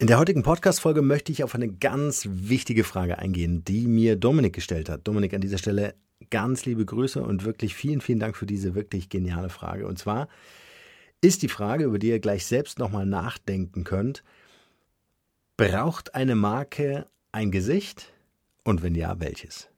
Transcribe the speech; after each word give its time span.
In 0.00 0.06
der 0.06 0.18
heutigen 0.18 0.42
Podcast-Folge 0.42 1.02
möchte 1.02 1.30
ich 1.30 1.44
auf 1.44 1.54
eine 1.54 1.68
ganz 1.68 2.26
wichtige 2.26 2.84
Frage 2.84 3.18
eingehen, 3.18 3.64
die 3.66 3.86
mir 3.86 4.16
Dominik 4.16 4.54
gestellt 4.54 4.88
hat. 4.88 5.06
Dominik, 5.06 5.34
an 5.34 5.42
dieser 5.42 5.58
Stelle 5.58 5.94
ganz 6.30 6.64
liebe 6.64 6.86
Grüße 6.86 7.22
und 7.22 7.44
wirklich 7.44 7.74
vielen, 7.74 8.00
vielen 8.00 8.18
Dank 8.18 8.34
für 8.34 8.46
diese 8.46 8.74
wirklich 8.74 9.10
geniale 9.10 9.50
Frage. 9.50 9.86
Und 9.86 9.98
zwar 9.98 10.28
ist 11.20 11.42
die 11.42 11.50
Frage, 11.50 11.84
über 11.84 11.98
die 11.98 12.08
ihr 12.08 12.18
gleich 12.18 12.46
selbst 12.46 12.78
nochmal 12.78 13.04
nachdenken 13.04 13.84
könnt, 13.84 14.24
braucht 15.58 16.14
eine 16.14 16.34
Marke 16.34 17.06
ein 17.30 17.50
Gesicht? 17.50 18.10
Und 18.64 18.82
wenn 18.82 18.94
ja, 18.94 19.20
welches? 19.20 19.68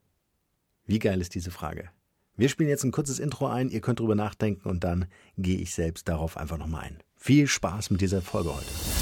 Wie 0.86 1.00
geil 1.00 1.20
ist 1.20 1.34
diese 1.34 1.50
Frage? 1.50 1.90
Wir 2.36 2.48
spielen 2.48 2.68
jetzt 2.68 2.84
ein 2.84 2.92
kurzes 2.92 3.18
Intro 3.18 3.48
ein, 3.48 3.70
ihr 3.70 3.80
könnt 3.80 3.98
drüber 3.98 4.14
nachdenken 4.14 4.68
und 4.68 4.84
dann 4.84 5.06
gehe 5.36 5.58
ich 5.58 5.74
selbst 5.74 6.08
darauf 6.08 6.36
einfach 6.36 6.58
nochmal 6.58 6.84
ein. 6.84 6.98
Viel 7.16 7.48
Spaß 7.48 7.90
mit 7.90 8.00
dieser 8.00 8.22
Folge 8.22 8.54
heute. 8.54 9.01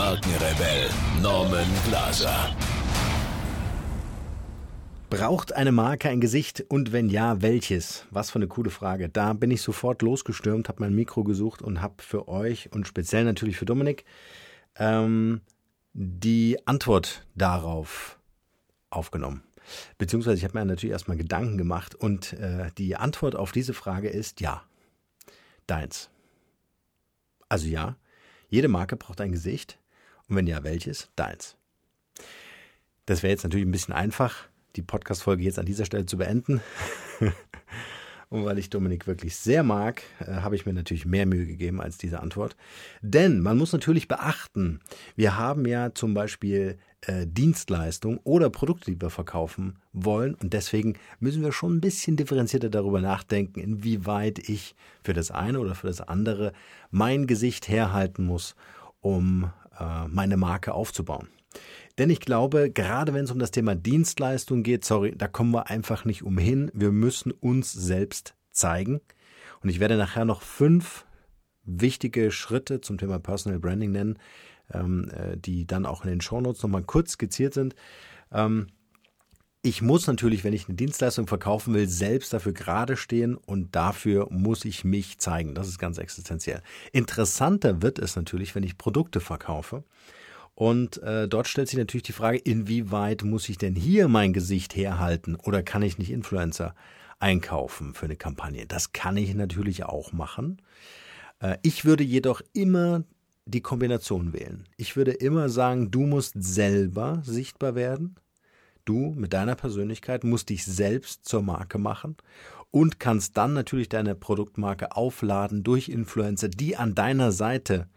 Markenrebell 0.00 0.88
Norman 1.20 1.66
Glaser. 1.86 2.56
Braucht 5.10 5.54
eine 5.54 5.72
Marke 5.72 6.08
ein 6.08 6.22
Gesicht 6.22 6.64
und 6.68 6.92
wenn 6.92 7.10
ja, 7.10 7.42
welches? 7.42 8.06
Was 8.10 8.30
für 8.30 8.36
eine 8.36 8.48
coole 8.48 8.70
Frage. 8.70 9.10
Da 9.10 9.34
bin 9.34 9.50
ich 9.50 9.60
sofort 9.60 10.00
losgestürmt, 10.00 10.70
habe 10.70 10.80
mein 10.80 10.94
Mikro 10.94 11.22
gesucht 11.22 11.60
und 11.60 11.82
habe 11.82 12.02
für 12.02 12.28
euch 12.28 12.72
und 12.72 12.88
speziell 12.88 13.24
natürlich 13.24 13.58
für 13.58 13.66
Dominik 13.66 14.06
ähm, 14.76 15.42
die 15.92 16.56
Antwort 16.66 17.26
darauf 17.34 18.18
aufgenommen. 18.88 19.42
Beziehungsweise 19.98 20.38
ich 20.38 20.44
habe 20.44 20.58
mir 20.58 20.64
natürlich 20.64 20.92
erstmal 20.92 21.18
Gedanken 21.18 21.58
gemacht 21.58 21.94
und 21.94 22.32
äh, 22.32 22.70
die 22.78 22.96
Antwort 22.96 23.36
auf 23.36 23.52
diese 23.52 23.74
Frage 23.74 24.08
ist 24.08 24.40
ja. 24.40 24.62
Deins. 25.66 26.08
Also 27.50 27.68
ja, 27.68 27.96
jede 28.48 28.68
Marke 28.68 28.96
braucht 28.96 29.20
ein 29.20 29.32
Gesicht 29.32 29.78
und 30.30 30.36
wenn 30.36 30.46
ja, 30.46 30.62
welches? 30.62 31.10
Deins. 31.16 31.56
Das 33.06 33.22
wäre 33.22 33.32
jetzt 33.32 33.42
natürlich 33.42 33.66
ein 33.66 33.72
bisschen 33.72 33.94
einfach, 33.94 34.48
die 34.76 34.82
Podcast-Folge 34.82 35.42
jetzt 35.42 35.58
an 35.58 35.66
dieser 35.66 35.84
Stelle 35.84 36.06
zu 36.06 36.16
beenden. 36.16 36.60
Und 38.28 38.44
weil 38.44 38.60
ich 38.60 38.70
Dominik 38.70 39.08
wirklich 39.08 39.34
sehr 39.34 39.64
mag, 39.64 40.02
äh, 40.20 40.34
habe 40.34 40.54
ich 40.54 40.64
mir 40.64 40.72
natürlich 40.72 41.04
mehr 41.04 41.26
Mühe 41.26 41.46
gegeben 41.46 41.80
als 41.80 41.98
diese 41.98 42.20
Antwort. 42.20 42.54
Denn 43.02 43.40
man 43.40 43.58
muss 43.58 43.72
natürlich 43.72 44.06
beachten, 44.06 44.78
wir 45.16 45.36
haben 45.36 45.66
ja 45.66 45.92
zum 45.94 46.14
Beispiel 46.14 46.78
äh, 47.00 47.26
Dienstleistungen 47.26 48.20
oder 48.22 48.48
Produkte, 48.48 48.92
die 48.92 49.00
wir 49.00 49.10
verkaufen 49.10 49.80
wollen. 49.92 50.34
Und 50.34 50.52
deswegen 50.52 50.94
müssen 51.18 51.42
wir 51.42 51.50
schon 51.50 51.78
ein 51.78 51.80
bisschen 51.80 52.16
differenzierter 52.16 52.70
darüber 52.70 53.00
nachdenken, 53.00 53.58
inwieweit 53.58 54.38
ich 54.48 54.76
für 55.02 55.12
das 55.12 55.32
eine 55.32 55.58
oder 55.58 55.74
für 55.74 55.88
das 55.88 56.00
andere 56.00 56.52
mein 56.92 57.26
Gesicht 57.26 57.68
herhalten 57.68 58.24
muss, 58.24 58.54
um 59.00 59.50
meine 60.08 60.36
Marke 60.36 60.74
aufzubauen. 60.74 61.28
Denn 61.98 62.10
ich 62.10 62.20
glaube, 62.20 62.70
gerade 62.70 63.12
wenn 63.12 63.24
es 63.24 63.30
um 63.30 63.38
das 63.38 63.50
Thema 63.50 63.74
Dienstleistung 63.74 64.62
geht, 64.62 64.84
sorry, 64.84 65.14
da 65.16 65.28
kommen 65.28 65.52
wir 65.52 65.68
einfach 65.68 66.04
nicht 66.04 66.22
umhin. 66.22 66.70
Wir 66.72 66.92
müssen 66.92 67.30
uns 67.32 67.72
selbst 67.72 68.34
zeigen. 68.52 69.00
Und 69.62 69.68
ich 69.68 69.80
werde 69.80 69.96
nachher 69.96 70.24
noch 70.24 70.42
fünf 70.42 71.04
wichtige 71.64 72.30
Schritte 72.30 72.80
zum 72.80 72.98
Thema 72.98 73.18
Personal 73.18 73.58
Branding 73.58 73.92
nennen, 73.92 74.18
ähm, 74.72 75.10
äh, 75.10 75.36
die 75.36 75.66
dann 75.66 75.86
auch 75.86 76.04
in 76.04 76.10
den 76.10 76.20
Shownotes 76.20 76.62
nochmal 76.62 76.84
kurz 76.84 77.12
skizziert 77.12 77.54
sind. 77.54 77.74
Ich 79.62 79.82
muss 79.82 80.06
natürlich, 80.06 80.42
wenn 80.42 80.54
ich 80.54 80.68
eine 80.68 80.76
Dienstleistung 80.76 81.26
verkaufen 81.26 81.74
will, 81.74 81.86
selbst 81.86 82.32
dafür 82.32 82.54
gerade 82.54 82.96
stehen 82.96 83.36
und 83.36 83.76
dafür 83.76 84.28
muss 84.30 84.64
ich 84.64 84.84
mich 84.84 85.18
zeigen. 85.18 85.54
Das 85.54 85.68
ist 85.68 85.78
ganz 85.78 85.98
existenziell. 85.98 86.62
Interessanter 86.92 87.82
wird 87.82 87.98
es 87.98 88.16
natürlich, 88.16 88.54
wenn 88.54 88.62
ich 88.62 88.78
Produkte 88.78 89.20
verkaufe. 89.20 89.84
Und 90.54 91.02
äh, 91.02 91.28
dort 91.28 91.46
stellt 91.46 91.68
sich 91.68 91.78
natürlich 91.78 92.04
die 92.04 92.12
Frage, 92.12 92.38
inwieweit 92.38 93.22
muss 93.22 93.50
ich 93.50 93.58
denn 93.58 93.74
hier 93.74 94.08
mein 94.08 94.32
Gesicht 94.32 94.74
herhalten 94.76 95.36
oder 95.36 95.62
kann 95.62 95.82
ich 95.82 95.98
nicht 95.98 96.10
Influencer 96.10 96.74
einkaufen 97.18 97.92
für 97.92 98.06
eine 98.06 98.16
Kampagne? 98.16 98.66
Das 98.66 98.92
kann 98.92 99.18
ich 99.18 99.34
natürlich 99.34 99.84
auch 99.84 100.14
machen. 100.14 100.62
Äh, 101.40 101.58
ich 101.60 101.84
würde 101.84 102.04
jedoch 102.04 102.40
immer 102.54 103.04
die 103.44 103.60
Kombination 103.60 104.32
wählen. 104.32 104.64
Ich 104.78 104.96
würde 104.96 105.12
immer 105.12 105.50
sagen, 105.50 105.90
du 105.90 106.06
musst 106.06 106.32
selber 106.38 107.20
sichtbar 107.24 107.74
werden 107.74 108.16
Du 108.90 109.14
mit 109.16 109.32
deiner 109.34 109.54
Persönlichkeit 109.54 110.24
musst 110.24 110.48
dich 110.48 110.64
selbst 110.64 111.24
zur 111.24 111.42
Marke 111.42 111.78
machen 111.78 112.16
und 112.72 112.98
kannst 112.98 113.36
dann 113.36 113.52
natürlich 113.52 113.88
deine 113.88 114.16
Produktmarke 114.16 114.96
aufladen 114.96 115.62
durch 115.62 115.88
Influencer, 115.88 116.48
die 116.48 116.76
an 116.76 116.96
deiner 116.96 117.30
Seite 117.30 117.88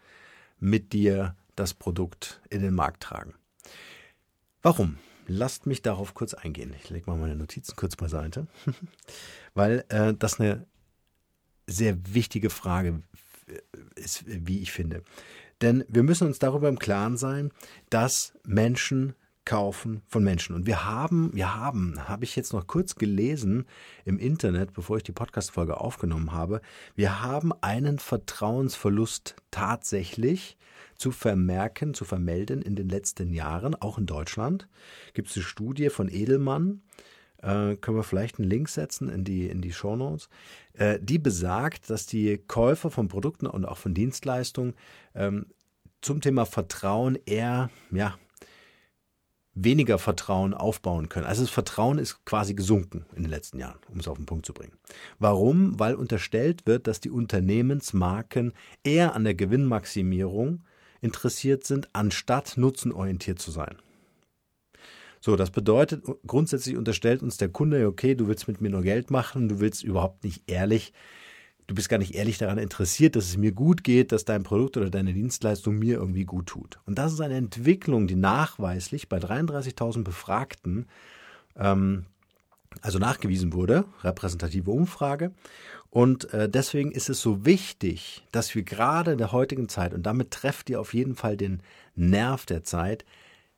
mit 0.60 0.92
dir 0.92 1.34
das 1.56 1.74
Produkt 1.74 2.40
in 2.48 2.62
den 2.62 2.76
Markt 2.76 3.02
tragen. 3.02 3.34
Warum? 4.62 4.98
Lasst 5.26 5.66
mich 5.66 5.82
darauf 5.82 6.14
kurz 6.14 6.32
eingehen. 6.32 6.72
Ich 6.80 6.90
lege 6.90 7.10
mal 7.10 7.18
meine 7.18 7.34
Notizen 7.34 7.74
kurz 7.74 7.96
beiseite, 7.96 8.46
weil 9.54 9.84
äh, 9.88 10.14
das 10.16 10.38
eine 10.38 10.64
sehr 11.66 11.96
wichtige 12.14 12.50
Frage 12.50 13.02
ist, 13.96 14.22
wie 14.28 14.60
ich 14.60 14.70
finde. 14.70 15.02
Denn 15.60 15.84
wir 15.88 16.04
müssen 16.04 16.28
uns 16.28 16.38
darüber 16.38 16.68
im 16.68 16.78
Klaren 16.78 17.16
sein, 17.16 17.50
dass 17.90 18.34
Menschen 18.44 19.16
kaufen 19.44 20.02
von 20.06 20.24
Menschen. 20.24 20.54
Und 20.54 20.66
wir 20.66 20.84
haben, 20.84 21.30
wir 21.34 21.54
haben, 21.54 22.08
habe 22.08 22.24
ich 22.24 22.36
jetzt 22.36 22.52
noch 22.52 22.66
kurz 22.66 22.94
gelesen 22.94 23.66
im 24.04 24.18
Internet, 24.18 24.72
bevor 24.72 24.96
ich 24.96 25.02
die 25.02 25.12
Podcast-Folge 25.12 25.80
aufgenommen 25.80 26.32
habe, 26.32 26.60
wir 26.94 27.22
haben 27.22 27.52
einen 27.60 27.98
Vertrauensverlust 27.98 29.36
tatsächlich 29.50 30.56
zu 30.96 31.10
vermerken, 31.10 31.94
zu 31.94 32.04
vermelden 32.04 32.62
in 32.62 32.76
den 32.76 32.88
letzten 32.88 33.32
Jahren, 33.32 33.74
auch 33.74 33.98
in 33.98 34.06
Deutschland. 34.06 34.68
Gibt 35.12 35.28
es 35.28 35.36
eine 35.36 35.44
Studie 35.44 35.90
von 35.90 36.08
Edelmann, 36.08 36.82
äh, 37.42 37.76
können 37.76 37.96
wir 37.96 38.04
vielleicht 38.04 38.38
einen 38.38 38.48
Link 38.48 38.68
setzen 38.68 39.08
in 39.08 39.24
die, 39.24 39.48
in 39.48 39.60
die 39.60 39.72
Show 39.72 39.96
Notes, 39.96 40.28
äh, 40.74 40.98
die 41.00 41.18
besagt, 41.18 41.90
dass 41.90 42.06
die 42.06 42.38
Käufer 42.38 42.90
von 42.90 43.08
Produkten 43.08 43.46
und 43.46 43.64
auch 43.64 43.78
von 43.78 43.92
Dienstleistungen 43.92 44.74
ähm, 45.14 45.46
zum 46.00 46.20
Thema 46.20 46.46
Vertrauen 46.46 47.18
eher, 47.26 47.70
ja, 47.90 48.14
weniger 49.54 49.98
Vertrauen 49.98 50.52
aufbauen 50.52 51.08
können. 51.08 51.26
Also 51.26 51.42
das 51.42 51.50
Vertrauen 51.50 51.98
ist 51.98 52.24
quasi 52.24 52.54
gesunken 52.54 53.06
in 53.14 53.22
den 53.22 53.30
letzten 53.30 53.58
Jahren, 53.58 53.78
um 53.92 54.00
es 54.00 54.08
auf 54.08 54.16
den 54.16 54.26
Punkt 54.26 54.46
zu 54.46 54.52
bringen. 54.52 54.72
Warum? 55.18 55.78
Weil 55.78 55.94
unterstellt 55.94 56.66
wird, 56.66 56.86
dass 56.86 57.00
die 57.00 57.10
Unternehmensmarken 57.10 58.52
eher 58.82 59.14
an 59.14 59.24
der 59.24 59.34
Gewinnmaximierung 59.34 60.64
interessiert 61.00 61.64
sind, 61.64 61.88
anstatt 61.92 62.56
nutzenorientiert 62.56 63.38
zu 63.38 63.50
sein. 63.50 63.76
So, 65.20 65.36
das 65.36 65.50
bedeutet, 65.50 66.04
grundsätzlich 66.26 66.76
unterstellt 66.76 67.22
uns 67.22 67.36
der 67.36 67.48
Kunde, 67.48 67.86
okay, 67.86 68.14
du 68.14 68.28
willst 68.28 68.48
mit 68.48 68.60
mir 68.60 68.70
nur 68.70 68.82
Geld 68.82 69.10
machen, 69.10 69.48
du 69.48 69.60
willst 69.60 69.82
überhaupt 69.82 70.24
nicht 70.24 70.42
ehrlich 70.50 70.92
du 71.66 71.74
bist 71.74 71.88
gar 71.88 71.98
nicht 71.98 72.14
ehrlich 72.14 72.38
daran 72.38 72.58
interessiert, 72.58 73.16
dass 73.16 73.24
es 73.24 73.36
mir 73.36 73.52
gut 73.52 73.84
geht, 73.84 74.12
dass 74.12 74.24
dein 74.24 74.42
Produkt 74.42 74.76
oder 74.76 74.90
deine 74.90 75.14
Dienstleistung 75.14 75.78
mir 75.78 75.96
irgendwie 75.96 76.24
gut 76.24 76.46
tut. 76.46 76.78
Und 76.86 76.98
das 76.98 77.12
ist 77.12 77.20
eine 77.20 77.36
Entwicklung, 77.36 78.06
die 78.06 78.16
nachweislich 78.16 79.08
bei 79.08 79.18
33.000 79.18 80.04
Befragten 80.04 80.86
ähm, 81.56 82.06
also 82.80 82.98
nachgewiesen 82.98 83.52
wurde, 83.52 83.84
repräsentative 84.02 84.70
Umfrage. 84.70 85.32
Und 85.90 86.32
äh, 86.34 86.48
deswegen 86.48 86.90
ist 86.90 87.08
es 87.08 87.20
so 87.20 87.46
wichtig, 87.46 88.24
dass 88.32 88.54
wir 88.54 88.62
gerade 88.62 89.12
in 89.12 89.18
der 89.18 89.32
heutigen 89.32 89.68
Zeit, 89.68 89.94
und 89.94 90.02
damit 90.04 90.32
trefft 90.32 90.68
ihr 90.70 90.80
auf 90.80 90.92
jeden 90.92 91.14
Fall 91.14 91.36
den 91.36 91.62
Nerv 91.94 92.46
der 92.46 92.64
Zeit, 92.64 93.04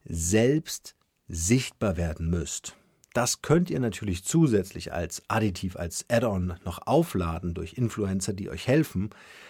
selbst 0.05 0.95
sichtbar 1.29 1.97
werden 1.97 2.29
müsst. 2.29 2.77
Das 3.17 3.41
könnt 3.41 3.71
ihr 3.71 3.81
natürlich 3.81 4.25
zusätzlich 4.25 4.93
als 4.93 5.23
Additiv, 5.29 5.77
als 5.77 6.05
Add-on 6.11 6.57
noch 6.67 6.87
aufladen 6.87 7.55
durch 7.55 7.73
Influencer, 7.73 8.35
die 8.35 8.51
euch 8.51 8.69
helfen, 8.69 9.09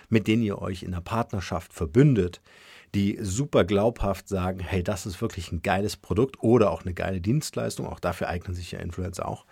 mit 0.08 0.28
denen 0.28 0.44
ihr 0.44 0.62
euch 0.62 0.84
in 0.84 0.92
der 0.92 1.00
Partnerschaft 1.00 1.72
verbündet, 1.72 2.40
die 2.94 3.18
super 3.20 3.64
glaubhaft 3.64 4.28
sagen, 4.28 4.60
hey, 4.60 4.84
das 4.84 5.04
ist 5.04 5.20
wirklich 5.20 5.50
ein 5.50 5.62
geiles 5.62 5.96
Produkt 5.96 6.44
oder 6.44 6.70
auch 6.70 6.84
eine 6.84 6.94
geile 6.94 7.20
Dienstleistung. 7.20 7.86
Auch 7.88 7.98
dafür 7.98 8.28
eignen 8.28 8.54
sich 8.54 8.70
ja 8.70 8.78
Influencer 8.78 9.26
auch. 9.26 9.46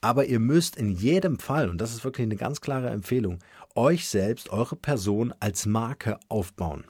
Aber 0.00 0.26
ihr 0.26 0.38
müsst 0.38 0.76
in 0.76 0.92
jedem 0.92 1.40
Fall, 1.40 1.68
und 1.68 1.80
das 1.80 1.92
ist 1.92 2.04
wirklich 2.04 2.26
eine 2.26 2.36
ganz 2.36 2.60
klare 2.60 2.90
Empfehlung, 2.90 3.40
euch 3.74 4.08
selbst, 4.08 4.50
eure 4.50 4.76
Person 4.76 5.34
als 5.40 5.66
Marke 5.66 6.20
aufbauen. 6.28 6.84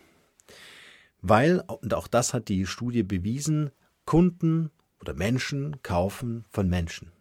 Weil, 1.23 1.65
und 1.67 1.95
auch 1.95 2.09
das 2.09 2.35
hat 2.35 2.49
die 2.49 2.67
Studie 2.67 3.05
bewiesen, 3.05 3.71
Kunden 4.05 4.71
oder 5.01 5.15
Menschen 5.15 5.83
kaufen 5.83 6.45
von 6.51 6.69
Menschen. 6.69 7.13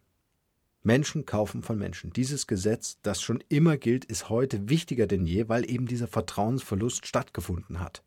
Menschen 0.83 1.25
kaufen 1.25 1.61
von 1.61 1.77
Menschen. 1.77 2.11
Dieses 2.11 2.47
Gesetz, 2.47 2.97
das 3.01 3.21
schon 3.21 3.43
immer 3.49 3.77
gilt, 3.77 4.05
ist 4.05 4.29
heute 4.29 4.69
wichtiger 4.69 5.05
denn 5.05 5.25
je, 5.25 5.49
weil 5.49 5.69
eben 5.69 5.85
dieser 5.85 6.07
Vertrauensverlust 6.07 7.05
stattgefunden 7.05 7.79
hat. 7.79 8.03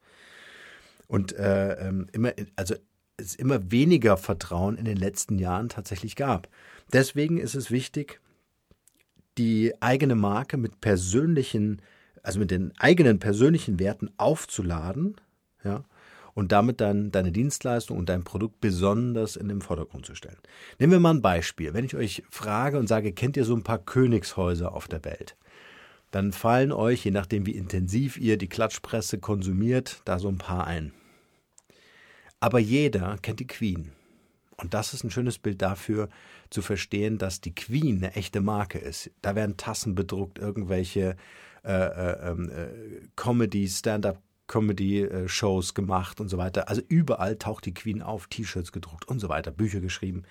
Und 1.07 1.33
äh, 1.33 1.75
ähm, 1.87 2.07
immer, 2.13 2.33
also 2.57 2.75
es 3.19 3.35
immer 3.35 3.71
weniger 3.71 4.17
Vertrauen 4.17 4.77
in 4.77 4.87
den 4.87 4.97
letzten 4.97 5.39
Jahren 5.39 5.69
tatsächlich 5.69 6.17
gab. 6.17 6.49
Deswegen 6.93 7.39
ist 7.39 7.55
es 7.55 7.71
wichtig, 7.71 8.21
die 9.39 9.75
eigene 9.81 10.15
Marke 10.15 10.57
mit 10.57 10.81
persönlichen, 10.81 11.83
also 12.23 12.39
mit 12.41 12.51
den 12.51 12.73
eigenen 12.79 13.19
persönlichen 13.19 13.79
Werten 13.79 14.11
aufzuladen, 14.17 15.17
ja, 15.65 15.85
und 16.41 16.53
damit 16.53 16.81
dann 16.81 17.11
deine 17.11 17.33
Dienstleistung 17.33 17.99
und 17.99 18.09
dein 18.09 18.25
Produkt 18.25 18.63
besonders 18.63 19.37
in 19.37 19.47
den 19.49 19.61
Vordergrund 19.61 20.07
zu 20.07 20.15
stellen. 20.15 20.39
Nehmen 20.79 20.93
wir 20.93 20.99
mal 20.99 21.13
ein 21.13 21.21
Beispiel. 21.21 21.75
Wenn 21.75 21.85
ich 21.85 21.95
euch 21.95 22.23
frage 22.31 22.79
und 22.79 22.87
sage, 22.87 23.13
kennt 23.13 23.37
ihr 23.37 23.45
so 23.45 23.55
ein 23.55 23.63
paar 23.63 23.77
Königshäuser 23.77 24.73
auf 24.73 24.89
der 24.89 25.05
Welt? 25.05 25.37
Dann 26.11 26.33
fallen 26.33 26.73
euch, 26.73 27.05
je 27.05 27.11
nachdem 27.11 27.45
wie 27.45 27.55
intensiv 27.55 28.17
ihr 28.17 28.39
die 28.39 28.49
Klatschpresse 28.49 29.19
konsumiert, 29.19 30.01
da 30.07 30.19
so 30.19 30.29
ein 30.29 30.39
paar 30.39 30.67
ein. 30.67 30.95
Aber 32.41 32.59
jeder 32.59 33.19
kennt 33.21 33.41
die 33.41 33.47
Queen. 33.47 33.93
Und 34.57 34.73
das 34.73 34.95
ist 34.95 35.05
ein 35.05 35.11
schönes 35.11 35.39
Bild 35.39 35.61
dafür, 35.61 36.09
zu 36.49 36.63
verstehen, 36.63 37.19
dass 37.19 37.43
die 37.43 37.55
Queen 37.55 37.99
eine 37.99 38.15
echte 38.15 38.41
Marke 38.41 38.79
ist. 38.79 39.11
Da 39.21 39.35
werden 39.35 39.59
Tassen 39.59 39.95
bedruckt, 39.95 40.39
irgendwelche 40.39 41.17
äh, 41.65 41.71
äh, 41.71 42.31
ähm, 42.31 42.51
äh, 42.51 42.69
Comedy, 43.15 43.69
Stand-up 43.69 44.23
Comedy-Shows 44.51 45.75
gemacht 45.75 46.21
und 46.21 46.29
so 46.29 46.37
weiter. 46.37 46.69
Also 46.69 46.83
überall 46.89 47.37
taucht 47.37 47.67
die 47.67 47.75
Queen 47.75 48.03
auf, 48.03 48.27
T-Shirts 48.27 48.73
gedruckt 48.73 49.07
und 49.07 49.21
so 49.21 49.29
weiter, 49.29 49.53
Bücher 49.53 49.81
geschrieben. 49.81 50.25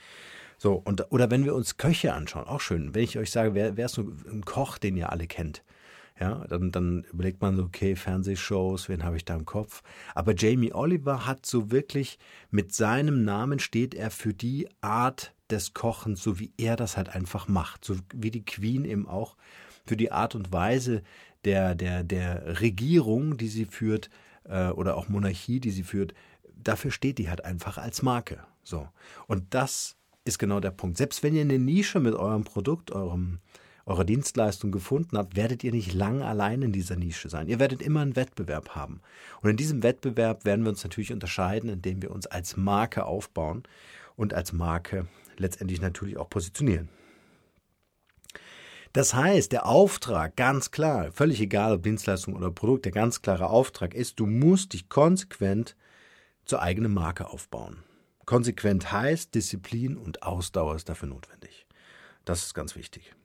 So, 0.58 0.74
und, 0.74 1.10
oder 1.12 1.32
wenn 1.32 1.46
wir 1.46 1.56
uns 1.56 1.78
Köche 1.78 2.14
anschauen, 2.14 2.46
auch 2.46 2.60
schön. 2.60 2.94
Wenn 2.94 3.04
ich 3.04 3.18
euch 3.18 3.32
sage, 3.32 3.56
wer, 3.56 3.78
wer 3.78 3.86
ist 3.86 3.96
so 3.96 4.12
ein 4.30 4.44
Koch, 4.44 4.78
den 4.78 4.98
ihr 4.98 5.10
alle 5.10 5.26
kennt? 5.26 5.64
Ja, 6.20 6.46
dann, 6.50 6.74
dann 6.74 7.06
überlegt 7.14 7.42
man 7.42 7.56
so, 7.56 7.64
okay, 7.64 7.96
Fernsehshows, 7.96 8.90
wen 8.90 9.06
habe 9.06 9.16
ich 9.16 9.24
da 9.24 9.36
im 9.36 9.46
Kopf? 9.46 9.84
Aber 10.14 10.36
Jamie 10.36 10.74
Oliver 10.74 11.26
hat 11.26 11.46
so 11.46 11.72
wirklich, 11.72 12.20
mit 12.52 12.74
seinem 12.74 13.24
Namen 13.24 13.60
steht 13.60 13.96
er 13.96 14.12
für 14.12 14.34
die 14.34 14.68
Art 14.82 15.34
des 15.50 15.74
Kochens, 15.74 16.22
so 16.22 16.38
wie 16.38 16.52
er 16.58 16.76
das 16.76 16.98
halt 16.98 17.08
einfach 17.08 17.48
macht. 17.48 17.86
So 17.86 17.96
wie 18.14 18.32
die 18.32 18.44
Queen 18.44 18.84
eben 18.84 19.08
auch 19.08 19.38
für 19.86 19.96
die 19.96 20.12
Art 20.12 20.36
und 20.36 20.52
Weise 20.52 21.04
der, 21.46 21.76
der, 21.76 22.04
der 22.04 22.62
Regierung, 22.62 23.38
die 23.38 23.48
sie 23.48 23.66
führt, 23.66 24.10
äh, 24.44 24.70
oder 24.70 24.98
auch 24.98 25.10
Monarchie, 25.10 25.60
die 25.60 25.72
sie 25.72 25.84
führt, 25.84 26.14
dafür 26.56 26.92
steht 26.92 27.18
die 27.18 27.30
halt 27.30 27.46
einfach 27.46 27.78
als 27.78 28.02
Marke. 28.02 28.40
So. 28.64 28.88
Und 29.28 29.54
das 29.54 29.96
ist 30.26 30.40
genau 30.40 30.60
der 30.60 30.72
Punkt. 30.72 30.98
Selbst 30.98 31.24
wenn 31.24 31.36
ihr 31.36 31.42
eine 31.42 31.60
Nische 31.60 32.00
mit 32.00 32.16
eurem 32.16 32.44
Produkt, 32.44 32.92
eurem 32.92 33.40
eure 33.90 34.06
Dienstleistung 34.06 34.72
gefunden 34.72 35.18
habt, 35.18 35.36
werdet 35.36 35.64
ihr 35.64 35.72
nicht 35.72 35.94
lang 35.94 36.22
allein 36.22 36.62
in 36.62 36.72
dieser 36.72 36.96
Nische 36.96 37.28
sein. 37.28 37.48
Ihr 37.48 37.60
werdet 37.60 37.82
immer 37.82 38.02
einen 38.02 38.16
Wettbewerb 38.16 38.76
haben. 38.76 39.02
Und 39.42 39.50
in 39.50 39.58
diesem 39.58 39.82
Wettbewerb 39.82 40.46
werden 40.46 40.64
wir 40.64 40.70
uns 40.70 40.84
natürlich 40.84 41.12
unterscheiden, 41.12 41.72
indem 41.72 42.04
wir 42.04 42.12
uns 42.12 42.28
als 42.28 42.56
Marke 42.56 43.06
aufbauen 43.06 43.64
und 44.16 44.36
als 44.36 44.54
Marke 44.54 45.08
letztendlich 45.38 45.82
natürlich 45.82 46.18
auch 46.18 46.30
positionieren. 46.30 46.90
Das 48.94 49.14
heißt, 49.14 49.52
der 49.52 49.66
Auftrag, 49.66 50.36
ganz 50.36 50.72
klar, 50.72 51.12
völlig 51.12 51.40
egal 51.42 51.74
ob 51.74 51.84
Dienstleistung 51.84 52.36
oder 52.36 52.52
Produkt, 52.52 52.86
der 52.86 52.92
ganz 52.92 53.22
klare 53.22 53.50
Auftrag 53.50 53.94
ist, 53.94 54.20
du 54.20 54.26
musst 54.26 54.74
dich 54.74 54.90
konsequent 54.90 55.76
zur 56.46 56.62
eigenen 56.62 56.94
Marke 56.94 57.30
aufbauen. 57.30 57.84
Konsequent 58.26 58.92
heißt, 58.92 59.34
Disziplin 59.36 59.98
und 59.98 60.24
Ausdauer 60.24 60.76
ist 60.76 60.90
dafür 60.90 61.10
notwendig. 61.10 61.68
Das 62.26 62.44
ist 62.44 62.54
ganz 62.54 62.76
wichtig 62.76 63.16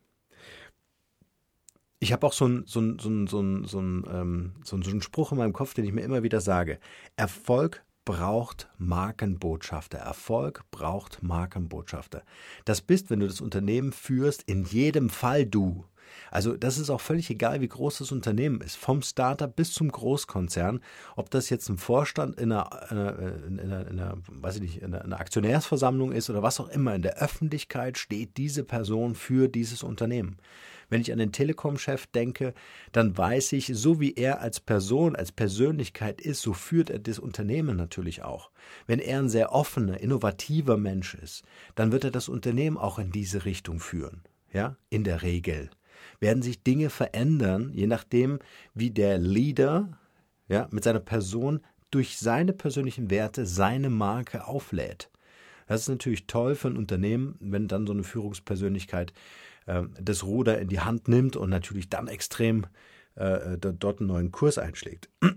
ich 2.04 2.12
habe 2.12 2.26
auch 2.26 2.34
so 2.34 2.44
einen 2.44 2.66
so 2.66 2.80
so 2.98 3.08
ein, 3.08 3.26
so 3.26 3.40
ein, 3.40 3.64
so 3.64 3.80
ein, 3.80 4.04
ähm, 4.12 4.52
so 4.62 4.76
ein 4.76 5.02
Spruch 5.02 5.32
in 5.32 5.38
meinem 5.38 5.54
Kopf, 5.54 5.74
den 5.74 5.86
ich 5.86 5.92
mir 5.92 6.02
immer 6.02 6.22
wieder 6.22 6.40
sage. 6.40 6.78
Erfolg 7.16 7.82
braucht 8.04 8.68
Markenbotschafter. 8.78 9.98
Erfolg 9.98 10.64
braucht 10.70 11.22
Markenbotschafter. 11.22 12.22
Das 12.64 12.80
bist, 12.80 13.10
wenn 13.10 13.20
du 13.20 13.26
das 13.26 13.40
Unternehmen 13.40 13.92
führst, 13.92 14.42
in 14.42 14.64
jedem 14.64 15.10
Fall 15.10 15.46
du. 15.46 15.84
Also 16.30 16.56
das 16.56 16.78
ist 16.78 16.90
auch 16.90 17.00
völlig 17.00 17.30
egal, 17.30 17.60
wie 17.60 17.68
groß 17.68 17.98
das 17.98 18.12
Unternehmen 18.12 18.60
ist, 18.60 18.76
vom 18.76 19.02
Startup 19.02 19.54
bis 19.54 19.72
zum 19.72 19.90
Großkonzern, 19.90 20.80
ob 21.16 21.30
das 21.30 21.50
jetzt 21.50 21.68
ein 21.68 21.78
Vorstand 21.78 22.38
in 22.40 22.52
einer, 22.52 22.90
in 22.90 23.60
einer, 23.60 23.86
in 23.86 24.00
einer 24.00 24.18
weiß 24.28 24.56
ich 24.56 24.62
nicht, 24.62 24.82
in 24.82 24.94
einer 24.94 25.20
Aktionärsversammlung 25.20 26.12
ist 26.12 26.30
oder 26.30 26.42
was 26.42 26.60
auch 26.60 26.68
immer. 26.68 26.94
In 26.94 27.02
der 27.02 27.18
Öffentlichkeit 27.18 27.98
steht 27.98 28.36
diese 28.36 28.64
Person 28.64 29.14
für 29.14 29.48
dieses 29.48 29.82
Unternehmen. 29.82 30.38
Wenn 30.88 31.00
ich 31.00 31.12
an 31.12 31.18
den 31.18 31.32
Telekom-Chef 31.32 32.06
denke, 32.06 32.54
dann 32.92 33.16
weiß 33.16 33.52
ich, 33.52 33.70
so 33.74 34.00
wie 34.00 34.14
er 34.14 34.40
als 34.40 34.60
Person, 34.60 35.16
als 35.16 35.32
Persönlichkeit 35.32 36.20
ist, 36.20 36.42
so 36.42 36.52
führt 36.52 36.90
er 36.90 36.98
das 36.98 37.18
Unternehmen 37.18 37.76
natürlich 37.76 38.22
auch. 38.22 38.50
Wenn 38.86 38.98
er 38.98 39.18
ein 39.18 39.28
sehr 39.28 39.52
offener, 39.52 40.00
innovativer 40.00 40.76
Mensch 40.76 41.14
ist, 41.14 41.42
dann 41.74 41.92
wird 41.92 42.04
er 42.04 42.10
das 42.10 42.28
Unternehmen 42.28 42.76
auch 42.76 42.98
in 42.98 43.10
diese 43.10 43.44
Richtung 43.44 43.80
führen. 43.80 44.22
Ja, 44.52 44.76
in 44.88 45.02
der 45.02 45.22
Regel 45.22 45.70
werden 46.20 46.42
sich 46.42 46.62
Dinge 46.62 46.90
verändern, 46.90 47.72
je 47.74 47.86
nachdem, 47.86 48.38
wie 48.74 48.90
der 48.90 49.18
Leader 49.18 49.98
ja, 50.48 50.68
mit 50.70 50.84
seiner 50.84 51.00
Person 51.00 51.60
durch 51.90 52.18
seine 52.18 52.52
persönlichen 52.52 53.10
Werte 53.10 53.46
seine 53.46 53.90
Marke 53.90 54.46
auflädt. 54.46 55.10
Das 55.66 55.82
ist 55.82 55.88
natürlich 55.88 56.26
toll 56.26 56.54
für 56.54 56.68
ein 56.68 56.76
Unternehmen, 56.76 57.36
wenn 57.40 57.68
dann 57.68 57.86
so 57.86 57.92
eine 57.92 58.02
Führungspersönlichkeit 58.02 59.12
äh, 59.66 59.82
das 60.00 60.24
Ruder 60.24 60.58
in 60.58 60.68
die 60.68 60.80
Hand 60.80 61.08
nimmt 61.08 61.36
und 61.36 61.50
natürlich 61.50 61.88
dann 61.88 62.08
extrem 62.08 62.66
äh, 63.14 63.56
dort 63.58 64.00
einen 64.00 64.08
neuen 64.08 64.32
Kurs 64.32 64.58
einschlägt. 64.58 65.08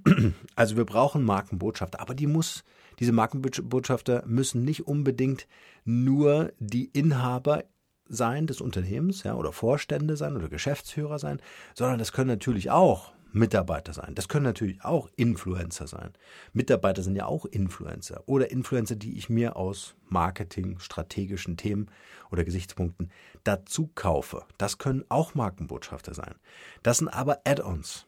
Also 0.56 0.76
wir 0.76 0.86
brauchen 0.86 1.24
Markenbotschafter, 1.24 2.00
aber 2.00 2.16
die 2.16 2.26
muss, 2.26 2.64
diese 3.00 3.12
Markenbotschafter 3.12 4.24
müssen 4.26 4.64
nicht 4.64 4.88
unbedingt 4.88 5.48
nur 5.86 6.52
die 6.60 6.86
Inhaber 6.86 7.64
sein 8.10 8.48
des 8.48 8.62
Unternehmens, 8.62 9.24
ja, 9.24 9.36
oder 9.36 9.52
Vorstände 9.52 10.18
sein 10.18 10.36
oder 10.36 10.50
Geschäftsführer 10.50 11.20
sein, 11.20 11.42
sondern 11.76 12.00
das 12.00 12.12
können 12.12 12.30
natürlich 12.30 12.72
auch 12.72 13.12
Mitarbeiter 13.34 13.94
sein. 13.94 14.16
Das 14.16 14.28
können 14.28 14.46
natürlich 14.46 14.84
auch 14.84 15.10
Influencer 15.16 15.88
sein. 15.88 16.12
Mitarbeiter 16.54 17.04
sind 17.04 17.16
ja 17.16 17.26
auch 17.26 17.46
Influencer 17.46 18.24
oder 18.26 18.52
Influencer, 18.52 18.96
die 18.96 19.18
ich 19.18 19.30
mir 19.30 19.56
aus 19.56 19.96
Marketing, 20.10 20.80
strategischen 20.80 21.58
Themen 21.58 21.88
oder 22.32 22.44
Gesichtspunkten 22.44 23.12
dazu 23.44 23.90
kaufe. 23.94 24.44
Das 24.58 24.78
können 24.78 25.06
auch 25.10 25.36
Markenbotschafter 25.36 26.14
sein. 26.14 26.36
Das 26.84 26.98
sind 26.98 27.10
aber 27.10 27.42
Add-ons. 27.46 28.06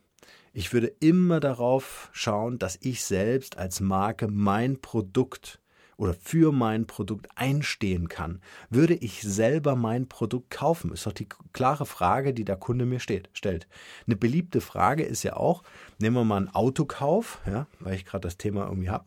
Ich 0.51 0.73
würde 0.73 0.87
immer 0.99 1.39
darauf 1.39 2.09
schauen, 2.11 2.57
dass 2.57 2.77
ich 2.81 3.03
selbst 3.03 3.57
als 3.57 3.81
Marke 3.81 4.27
mein 4.27 4.81
Produkt 4.81 5.59
oder 5.99 6.13
für 6.13 6.53
mein 6.53 6.87
Produkt 6.87 7.27
einstehen 7.35 8.07
kann. 8.07 8.41
Würde 8.69 8.93
ich 8.93 9.21
selber 9.21 9.75
mein 9.75 10.07
Produkt 10.07 10.49
kaufen? 10.49 10.93
Ist 10.93 11.05
doch 11.05 11.11
die 11.11 11.27
klare 11.51 11.85
Frage, 11.85 12.33
die 12.33 12.45
der 12.45 12.55
Kunde 12.55 12.85
mir 12.85 13.01
steht, 13.01 13.29
stellt. 13.33 13.67
Eine 14.07 14.15
beliebte 14.15 14.61
Frage 14.61 15.03
ist 15.03 15.23
ja 15.23 15.35
auch, 15.35 15.61
nehmen 15.99 16.15
wir 16.15 16.23
mal 16.23 16.37
einen 16.37 16.55
Autokauf, 16.55 17.41
ja, 17.45 17.67
weil 17.81 17.95
ich 17.95 18.05
gerade 18.05 18.21
das 18.21 18.37
Thema 18.37 18.67
irgendwie 18.67 18.89
habe. 18.89 19.05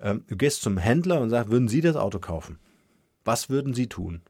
Ähm, 0.00 0.22
du 0.28 0.36
gehst 0.36 0.62
zum 0.62 0.78
Händler 0.78 1.20
und 1.20 1.30
sagst, 1.30 1.50
würden 1.50 1.66
Sie 1.66 1.80
das 1.80 1.96
Auto 1.96 2.20
kaufen? 2.20 2.60
Was 3.24 3.50
würden 3.50 3.74
Sie 3.74 3.88
tun? 3.88 4.22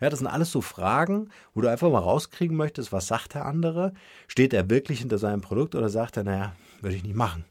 Ja, 0.00 0.08
das 0.08 0.20
sind 0.20 0.28
alles 0.28 0.52
so 0.52 0.60
Fragen, 0.60 1.30
wo 1.52 1.62
du 1.62 1.68
einfach 1.68 1.90
mal 1.90 1.98
rauskriegen 1.98 2.56
möchtest, 2.56 2.92
was 2.92 3.08
sagt 3.08 3.34
der 3.34 3.44
andere? 3.44 3.92
Steht 4.28 4.54
er 4.54 4.70
wirklich 4.70 5.00
hinter 5.00 5.18
seinem 5.18 5.40
Produkt 5.40 5.74
oder 5.74 5.88
sagt 5.88 6.16
er, 6.16 6.22
naja, 6.22 6.54
würde 6.80 6.94
ich 6.94 7.02
nicht 7.02 7.16
machen? 7.16 7.44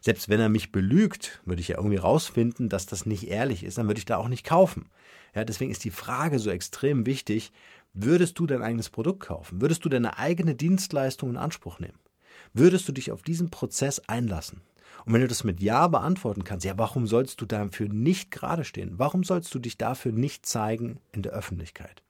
Selbst 0.00 0.28
wenn 0.28 0.40
er 0.40 0.48
mich 0.48 0.72
belügt, 0.72 1.40
würde 1.44 1.60
ich 1.60 1.68
ja 1.68 1.76
irgendwie 1.76 1.96
rausfinden, 1.96 2.68
dass 2.68 2.86
das 2.86 3.06
nicht 3.06 3.28
ehrlich 3.28 3.64
ist, 3.64 3.78
dann 3.78 3.86
würde 3.86 3.98
ich 3.98 4.04
da 4.04 4.16
auch 4.16 4.28
nicht 4.28 4.44
kaufen. 4.44 4.88
Ja, 5.34 5.44
deswegen 5.44 5.70
ist 5.70 5.84
die 5.84 5.90
Frage 5.90 6.38
so 6.38 6.50
extrem 6.50 7.06
wichtig, 7.06 7.52
würdest 7.92 8.38
du 8.38 8.46
dein 8.46 8.62
eigenes 8.62 8.90
Produkt 8.90 9.20
kaufen? 9.20 9.60
Würdest 9.60 9.84
du 9.84 9.88
deine 9.88 10.18
eigene 10.18 10.54
Dienstleistung 10.54 11.30
in 11.30 11.36
Anspruch 11.36 11.78
nehmen? 11.78 11.98
Würdest 12.52 12.88
du 12.88 12.92
dich 12.92 13.12
auf 13.12 13.22
diesen 13.22 13.50
Prozess 13.50 14.00
einlassen? 14.08 14.62
Und 15.04 15.12
wenn 15.12 15.20
du 15.20 15.28
das 15.28 15.44
mit 15.44 15.60
Ja 15.60 15.88
beantworten 15.88 16.44
kannst, 16.44 16.64
ja, 16.64 16.76
warum 16.76 17.06
sollst 17.06 17.40
du 17.40 17.46
dafür 17.46 17.88
nicht 17.88 18.30
gerade 18.30 18.64
stehen? 18.64 18.98
Warum 18.98 19.24
sollst 19.24 19.54
du 19.54 19.58
dich 19.58 19.78
dafür 19.78 20.12
nicht 20.12 20.46
zeigen 20.46 21.00
in 21.12 21.22
der 21.22 21.32
Öffentlichkeit? 21.32 22.02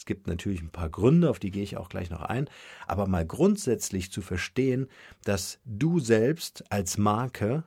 Es 0.00 0.06
gibt 0.06 0.26
natürlich 0.28 0.62
ein 0.62 0.70
paar 0.70 0.88
Gründe, 0.88 1.28
auf 1.28 1.38
die 1.38 1.50
gehe 1.50 1.62
ich 1.62 1.76
auch 1.76 1.90
gleich 1.90 2.08
noch 2.08 2.22
ein, 2.22 2.48
aber 2.86 3.06
mal 3.06 3.26
grundsätzlich 3.26 4.10
zu 4.10 4.22
verstehen, 4.22 4.88
dass 5.24 5.58
du 5.66 6.00
selbst 6.00 6.64
als 6.72 6.96
Marke 6.96 7.64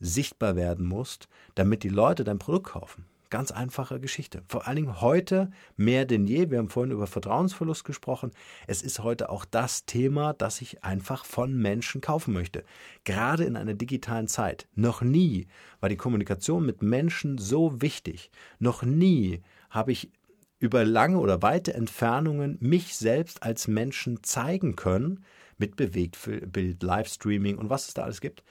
sichtbar 0.00 0.56
werden 0.56 0.86
musst, 0.86 1.28
damit 1.56 1.82
die 1.82 1.90
Leute 1.90 2.24
dein 2.24 2.38
Produkt 2.38 2.68
kaufen. 2.68 3.04
Ganz 3.28 3.50
einfache 3.50 4.00
Geschichte. 4.00 4.40
Vor 4.48 4.66
allen 4.66 4.76
Dingen 4.76 5.02
heute 5.02 5.50
mehr 5.76 6.06
denn 6.06 6.26
je. 6.26 6.50
Wir 6.50 6.56
haben 6.56 6.70
vorhin 6.70 6.92
über 6.92 7.06
Vertrauensverlust 7.06 7.84
gesprochen. 7.84 8.30
Es 8.66 8.80
ist 8.80 9.00
heute 9.00 9.28
auch 9.28 9.44
das 9.44 9.84
Thema, 9.84 10.32
das 10.32 10.62
ich 10.62 10.82
einfach 10.82 11.26
von 11.26 11.54
Menschen 11.54 12.00
kaufen 12.00 12.32
möchte. 12.32 12.64
Gerade 13.04 13.44
in 13.44 13.56
einer 13.56 13.74
digitalen 13.74 14.28
Zeit. 14.28 14.68
Noch 14.74 15.02
nie 15.02 15.48
war 15.80 15.90
die 15.90 15.98
Kommunikation 15.98 16.64
mit 16.64 16.80
Menschen 16.80 17.36
so 17.36 17.82
wichtig. 17.82 18.30
Noch 18.58 18.82
nie 18.82 19.42
habe 19.68 19.92
ich 19.92 20.10
über 20.58 20.84
lange 20.84 21.18
oder 21.18 21.42
weite 21.42 21.74
Entfernungen 21.74 22.56
mich 22.60 22.96
selbst 22.96 23.42
als 23.42 23.68
Menschen 23.68 24.22
zeigen 24.22 24.76
können, 24.76 25.24
mit 25.56 25.76
Bewegtbild, 25.76 26.82
Livestreaming 26.82 27.58
und 27.58 27.70
was 27.70 27.88
es 27.88 27.94
da 27.94 28.02
alles 28.02 28.20
gibt 28.20 28.42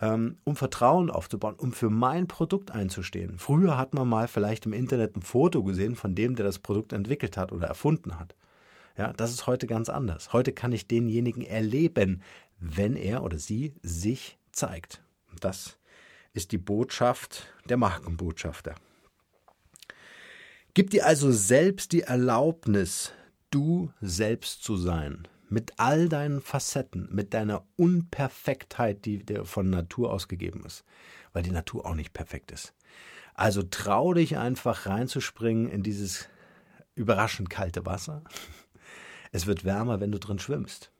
ähm, 0.00 0.38
um 0.44 0.56
Vertrauen 0.56 1.10
aufzubauen, 1.10 1.54
um 1.56 1.72
für 1.72 1.90
mein 1.90 2.28
Produkt 2.28 2.70
einzustehen. 2.70 3.38
Früher 3.38 3.76
hat 3.76 3.94
man 3.94 4.08
mal 4.08 4.28
vielleicht 4.28 4.66
im 4.66 4.72
Internet 4.72 5.16
ein 5.16 5.22
Foto 5.22 5.62
gesehen 5.64 5.96
von 5.96 6.14
dem, 6.14 6.36
der 6.36 6.46
das 6.46 6.58
Produkt 6.58 6.92
entwickelt 6.92 7.36
hat 7.36 7.52
oder 7.52 7.66
erfunden 7.66 8.18
hat. 8.18 8.34
Ja, 8.96 9.12
das 9.12 9.30
ist 9.30 9.46
heute 9.46 9.66
ganz 9.66 9.88
anders. 9.88 10.32
Heute 10.32 10.52
kann 10.52 10.72
ich 10.72 10.88
denjenigen 10.88 11.42
erleben, 11.42 12.22
wenn 12.58 12.96
er 12.96 13.22
oder 13.22 13.38
sie 13.38 13.74
sich 13.82 14.38
zeigt. 14.52 15.02
Das 15.40 15.78
ist 16.32 16.52
die 16.52 16.58
Botschaft 16.58 17.46
der 17.68 17.76
Markenbotschafter. 17.76 18.74
Gib 20.78 20.90
dir 20.90 21.06
also 21.06 21.32
selbst 21.32 21.90
die 21.90 22.02
Erlaubnis, 22.02 23.10
du 23.50 23.92
selbst 24.00 24.62
zu 24.62 24.76
sein 24.76 25.26
mit 25.48 25.72
all 25.76 26.08
deinen 26.08 26.40
Facetten, 26.40 27.08
mit 27.10 27.34
deiner 27.34 27.66
Unperfektheit, 27.74 29.04
die 29.04 29.24
dir 29.24 29.44
von 29.44 29.70
Natur 29.70 30.12
aus 30.12 30.28
gegeben 30.28 30.64
ist, 30.64 30.84
weil 31.32 31.42
die 31.42 31.50
Natur 31.50 31.84
auch 31.84 31.96
nicht 31.96 32.12
perfekt 32.12 32.52
ist. 32.52 32.74
Also 33.34 33.64
trau 33.64 34.14
dich 34.14 34.38
einfach 34.38 34.86
reinzuspringen 34.86 35.68
in 35.68 35.82
dieses 35.82 36.28
überraschend 36.94 37.50
kalte 37.50 37.84
Wasser. 37.84 38.22
Es 39.32 39.48
wird 39.48 39.64
wärmer, 39.64 39.98
wenn 39.98 40.12
du 40.12 40.20
drin 40.20 40.38
schwimmst. 40.38 40.92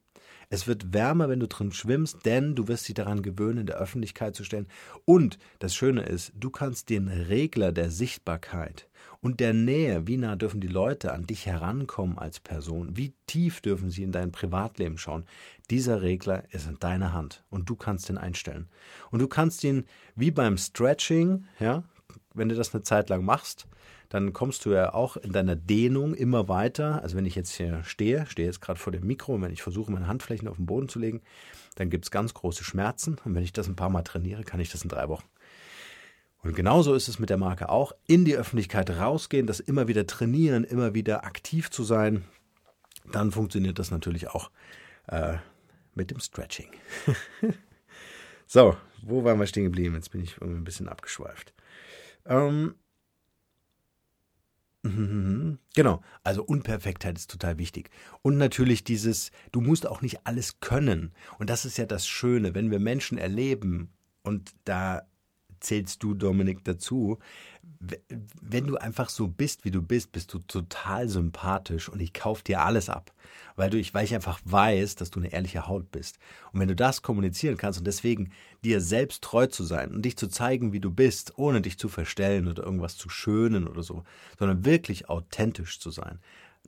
Es 0.50 0.66
wird 0.66 0.94
wärmer, 0.94 1.28
wenn 1.28 1.40
du 1.40 1.48
drin 1.48 1.72
schwimmst, 1.72 2.24
denn 2.24 2.54
du 2.54 2.68
wirst 2.68 2.88
dich 2.88 2.94
daran 2.94 3.22
gewöhnen, 3.22 3.58
in 3.58 3.66
der 3.66 3.76
Öffentlichkeit 3.76 4.34
zu 4.34 4.44
stellen. 4.44 4.66
Und 5.04 5.38
das 5.58 5.74
Schöne 5.74 6.02
ist, 6.02 6.32
du 6.34 6.48
kannst 6.48 6.88
den 6.88 7.08
Regler 7.08 7.70
der 7.70 7.90
Sichtbarkeit 7.90 8.88
und 9.20 9.40
der 9.40 9.52
Nähe, 9.52 10.06
wie 10.06 10.16
nah 10.16 10.36
dürfen 10.36 10.62
die 10.62 10.68
Leute 10.68 11.12
an 11.12 11.26
dich 11.26 11.44
herankommen 11.44 12.18
als 12.18 12.40
Person, 12.40 12.96
wie 12.96 13.12
tief 13.26 13.60
dürfen 13.60 13.90
sie 13.90 14.04
in 14.04 14.12
dein 14.12 14.32
Privatleben 14.32 14.96
schauen, 14.96 15.26
dieser 15.68 16.00
Regler 16.00 16.44
ist 16.50 16.66
in 16.66 16.78
deiner 16.78 17.12
Hand 17.12 17.44
und 17.50 17.68
du 17.68 17.76
kannst 17.76 18.08
ihn 18.08 18.16
einstellen. 18.16 18.68
Und 19.10 19.20
du 19.20 19.28
kannst 19.28 19.62
ihn 19.64 19.84
wie 20.16 20.30
beim 20.30 20.56
Stretching, 20.56 21.44
ja, 21.60 21.84
wenn 22.32 22.48
du 22.48 22.54
das 22.54 22.74
eine 22.74 22.82
Zeit 22.82 23.10
lang 23.10 23.22
machst, 23.22 23.66
dann 24.08 24.32
kommst 24.32 24.64
du 24.64 24.72
ja 24.72 24.94
auch 24.94 25.16
in 25.16 25.32
deiner 25.32 25.56
Dehnung 25.56 26.14
immer 26.14 26.48
weiter. 26.48 27.02
Also 27.02 27.16
wenn 27.16 27.26
ich 27.26 27.34
jetzt 27.34 27.52
hier 27.52 27.84
stehe, 27.84 28.24
stehe 28.26 28.48
jetzt 28.48 28.60
gerade 28.60 28.78
vor 28.78 28.92
dem 28.92 29.06
Mikro 29.06 29.34
und 29.34 29.42
wenn 29.42 29.52
ich 29.52 29.62
versuche, 29.62 29.92
meine 29.92 30.06
Handflächen 30.06 30.48
auf 30.48 30.56
den 30.56 30.66
Boden 30.66 30.88
zu 30.88 30.98
legen, 30.98 31.20
dann 31.74 31.90
gibt 31.90 32.06
es 32.06 32.10
ganz 32.10 32.32
große 32.32 32.64
Schmerzen. 32.64 33.18
Und 33.24 33.34
wenn 33.34 33.42
ich 33.42 33.52
das 33.52 33.68
ein 33.68 33.76
paar 33.76 33.90
Mal 33.90 34.02
trainiere, 34.02 34.44
kann 34.44 34.60
ich 34.60 34.70
das 34.70 34.82
in 34.82 34.88
drei 34.88 35.08
Wochen. 35.08 35.26
Und 36.42 36.54
genauso 36.54 36.94
ist 36.94 37.08
es 37.08 37.18
mit 37.18 37.30
der 37.30 37.36
Marke 37.36 37.68
auch. 37.68 37.92
In 38.06 38.24
die 38.24 38.36
Öffentlichkeit 38.36 38.88
rausgehen, 38.90 39.46
das 39.46 39.60
immer 39.60 39.88
wieder 39.88 40.06
trainieren, 40.06 40.64
immer 40.64 40.94
wieder 40.94 41.24
aktiv 41.24 41.70
zu 41.70 41.84
sein. 41.84 42.24
Dann 43.12 43.30
funktioniert 43.30 43.78
das 43.78 43.90
natürlich 43.90 44.28
auch 44.28 44.50
äh, 45.08 45.36
mit 45.94 46.10
dem 46.10 46.20
Stretching. 46.20 46.70
so, 48.46 48.76
wo 49.02 49.24
waren 49.24 49.38
wir 49.38 49.46
stehen 49.46 49.64
geblieben? 49.64 49.96
Jetzt 49.96 50.12
bin 50.12 50.22
ich 50.22 50.36
irgendwie 50.40 50.60
ein 50.60 50.64
bisschen 50.64 50.88
abgeschweift. 50.88 51.52
Ähm. 52.24 52.74
Genau, 55.74 56.02
also 56.24 56.42
Unperfektheit 56.42 57.18
ist 57.18 57.30
total 57.30 57.58
wichtig. 57.58 57.90
Und 58.22 58.36
natürlich 58.36 58.84
dieses, 58.84 59.30
du 59.52 59.60
musst 59.60 59.86
auch 59.86 60.02
nicht 60.02 60.26
alles 60.26 60.60
können. 60.60 61.12
Und 61.38 61.50
das 61.50 61.64
ist 61.64 61.78
ja 61.78 61.86
das 61.86 62.06
Schöne, 62.06 62.54
wenn 62.54 62.70
wir 62.70 62.78
Menschen 62.78 63.18
erleben, 63.18 63.92
und 64.28 64.52
da 64.64 65.08
zählst 65.60 66.02
du, 66.02 66.14
Dominik, 66.14 66.64
dazu. 66.64 67.18
Wenn 68.40 68.66
du 68.66 68.76
einfach 68.76 69.08
so 69.08 69.28
bist, 69.28 69.64
wie 69.64 69.70
du 69.70 69.82
bist, 69.82 70.12
bist 70.12 70.32
du 70.32 70.38
total 70.38 71.08
sympathisch 71.08 71.88
und 71.88 72.00
ich 72.00 72.12
kaufe 72.12 72.42
dir 72.42 72.62
alles 72.62 72.88
ab. 72.88 73.12
Weil, 73.56 73.70
du, 73.70 73.82
weil 73.92 74.04
ich 74.04 74.14
einfach 74.14 74.40
weiß, 74.44 74.94
dass 74.94 75.10
du 75.10 75.20
eine 75.20 75.32
ehrliche 75.32 75.66
Haut 75.66 75.90
bist. 75.90 76.18
Und 76.52 76.60
wenn 76.60 76.68
du 76.68 76.76
das 76.76 77.02
kommunizieren 77.02 77.56
kannst 77.56 77.78
und 77.78 77.86
deswegen 77.86 78.32
dir 78.64 78.80
selbst 78.80 79.22
treu 79.22 79.46
zu 79.46 79.64
sein 79.64 79.92
und 79.92 80.02
dich 80.02 80.16
zu 80.16 80.28
zeigen, 80.28 80.72
wie 80.72 80.80
du 80.80 80.90
bist, 80.90 81.34
ohne 81.36 81.60
dich 81.60 81.78
zu 81.78 81.88
verstellen 81.88 82.48
oder 82.48 82.62
irgendwas 82.64 82.96
zu 82.96 83.08
schönen 83.08 83.68
oder 83.68 83.82
so, 83.82 84.04
sondern 84.38 84.64
wirklich 84.64 85.08
authentisch 85.08 85.78
zu 85.78 85.90
sein, 85.90 86.20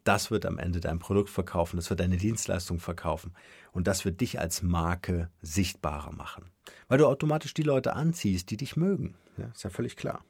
das 0.04 0.30
wird 0.30 0.46
am 0.46 0.58
Ende 0.58 0.80
dein 0.80 0.98
Produkt 0.98 1.30
verkaufen, 1.30 1.76
das 1.76 1.90
wird 1.90 2.00
deine 2.00 2.16
Dienstleistung 2.16 2.78
verkaufen 2.80 3.32
und 3.72 3.86
das 3.86 4.04
wird 4.04 4.20
dich 4.20 4.40
als 4.40 4.62
Marke 4.62 5.30
sichtbarer 5.42 6.12
machen. 6.12 6.46
Weil 6.88 6.98
du 6.98 7.06
automatisch 7.06 7.54
die 7.54 7.62
Leute 7.62 7.94
anziehst, 7.94 8.50
die 8.50 8.56
dich 8.56 8.76
mögen. 8.76 9.14
Ja, 9.36 9.46
ist 9.46 9.62
ja 9.62 9.70
völlig 9.70 9.96
klar. 9.96 10.24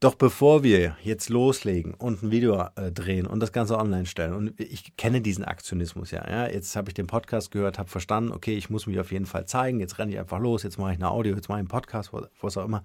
Doch 0.00 0.14
bevor 0.14 0.62
wir 0.62 0.96
jetzt 1.02 1.28
loslegen 1.28 1.92
und 1.92 2.22
ein 2.22 2.30
Video 2.30 2.68
äh, 2.76 2.90
drehen 2.90 3.26
und 3.26 3.40
das 3.40 3.52
Ganze 3.52 3.76
online 3.76 4.06
stellen, 4.06 4.32
und 4.32 4.58
ich 4.58 4.96
kenne 4.96 5.20
diesen 5.20 5.44
Aktionismus 5.44 6.10
ja, 6.10 6.26
ja 6.26 6.48
jetzt 6.48 6.74
habe 6.74 6.88
ich 6.88 6.94
den 6.94 7.06
Podcast 7.06 7.50
gehört, 7.50 7.78
habe 7.78 7.90
verstanden, 7.90 8.32
okay, 8.32 8.56
ich 8.56 8.70
muss 8.70 8.86
mich 8.86 8.98
auf 8.98 9.12
jeden 9.12 9.26
Fall 9.26 9.44
zeigen, 9.44 9.78
jetzt 9.78 9.98
renne 9.98 10.12
ich 10.12 10.18
einfach 10.18 10.38
los, 10.38 10.62
jetzt 10.62 10.78
mache 10.78 10.92
ich 10.92 10.98
eine 10.98 11.10
Audio, 11.10 11.34
jetzt 11.34 11.50
mache 11.50 11.58
ich 11.58 11.60
einen 11.60 11.68
Podcast, 11.68 12.12
was 12.40 12.56
auch 12.56 12.64
immer. 12.64 12.82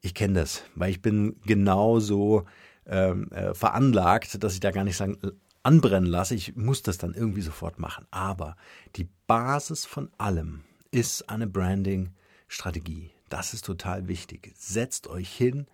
Ich 0.00 0.14
kenne 0.14 0.40
das, 0.40 0.64
weil 0.74 0.90
ich 0.90 1.00
bin 1.00 1.36
genauso 1.46 2.44
ähm, 2.86 3.30
äh, 3.32 3.54
veranlagt, 3.54 4.42
dass 4.42 4.54
ich 4.54 4.60
da 4.60 4.70
gar 4.70 4.84
nicht 4.84 4.96
sagen, 4.96 5.18
anbrennen 5.62 6.08
lasse. 6.08 6.34
Ich 6.34 6.56
muss 6.56 6.82
das 6.82 6.98
dann 6.98 7.14
irgendwie 7.14 7.42
sofort 7.42 7.78
machen. 7.78 8.06
Aber 8.10 8.56
die 8.96 9.08
Basis 9.26 9.86
von 9.86 10.10
allem 10.18 10.64
ist 10.90 11.28
eine 11.28 11.46
Branding-Strategie. 11.46 13.10
Das 13.28 13.54
ist 13.54 13.64
total 13.64 14.08
wichtig. 14.08 14.52
Setzt 14.56 15.06
euch 15.06 15.30
hin, 15.30 15.66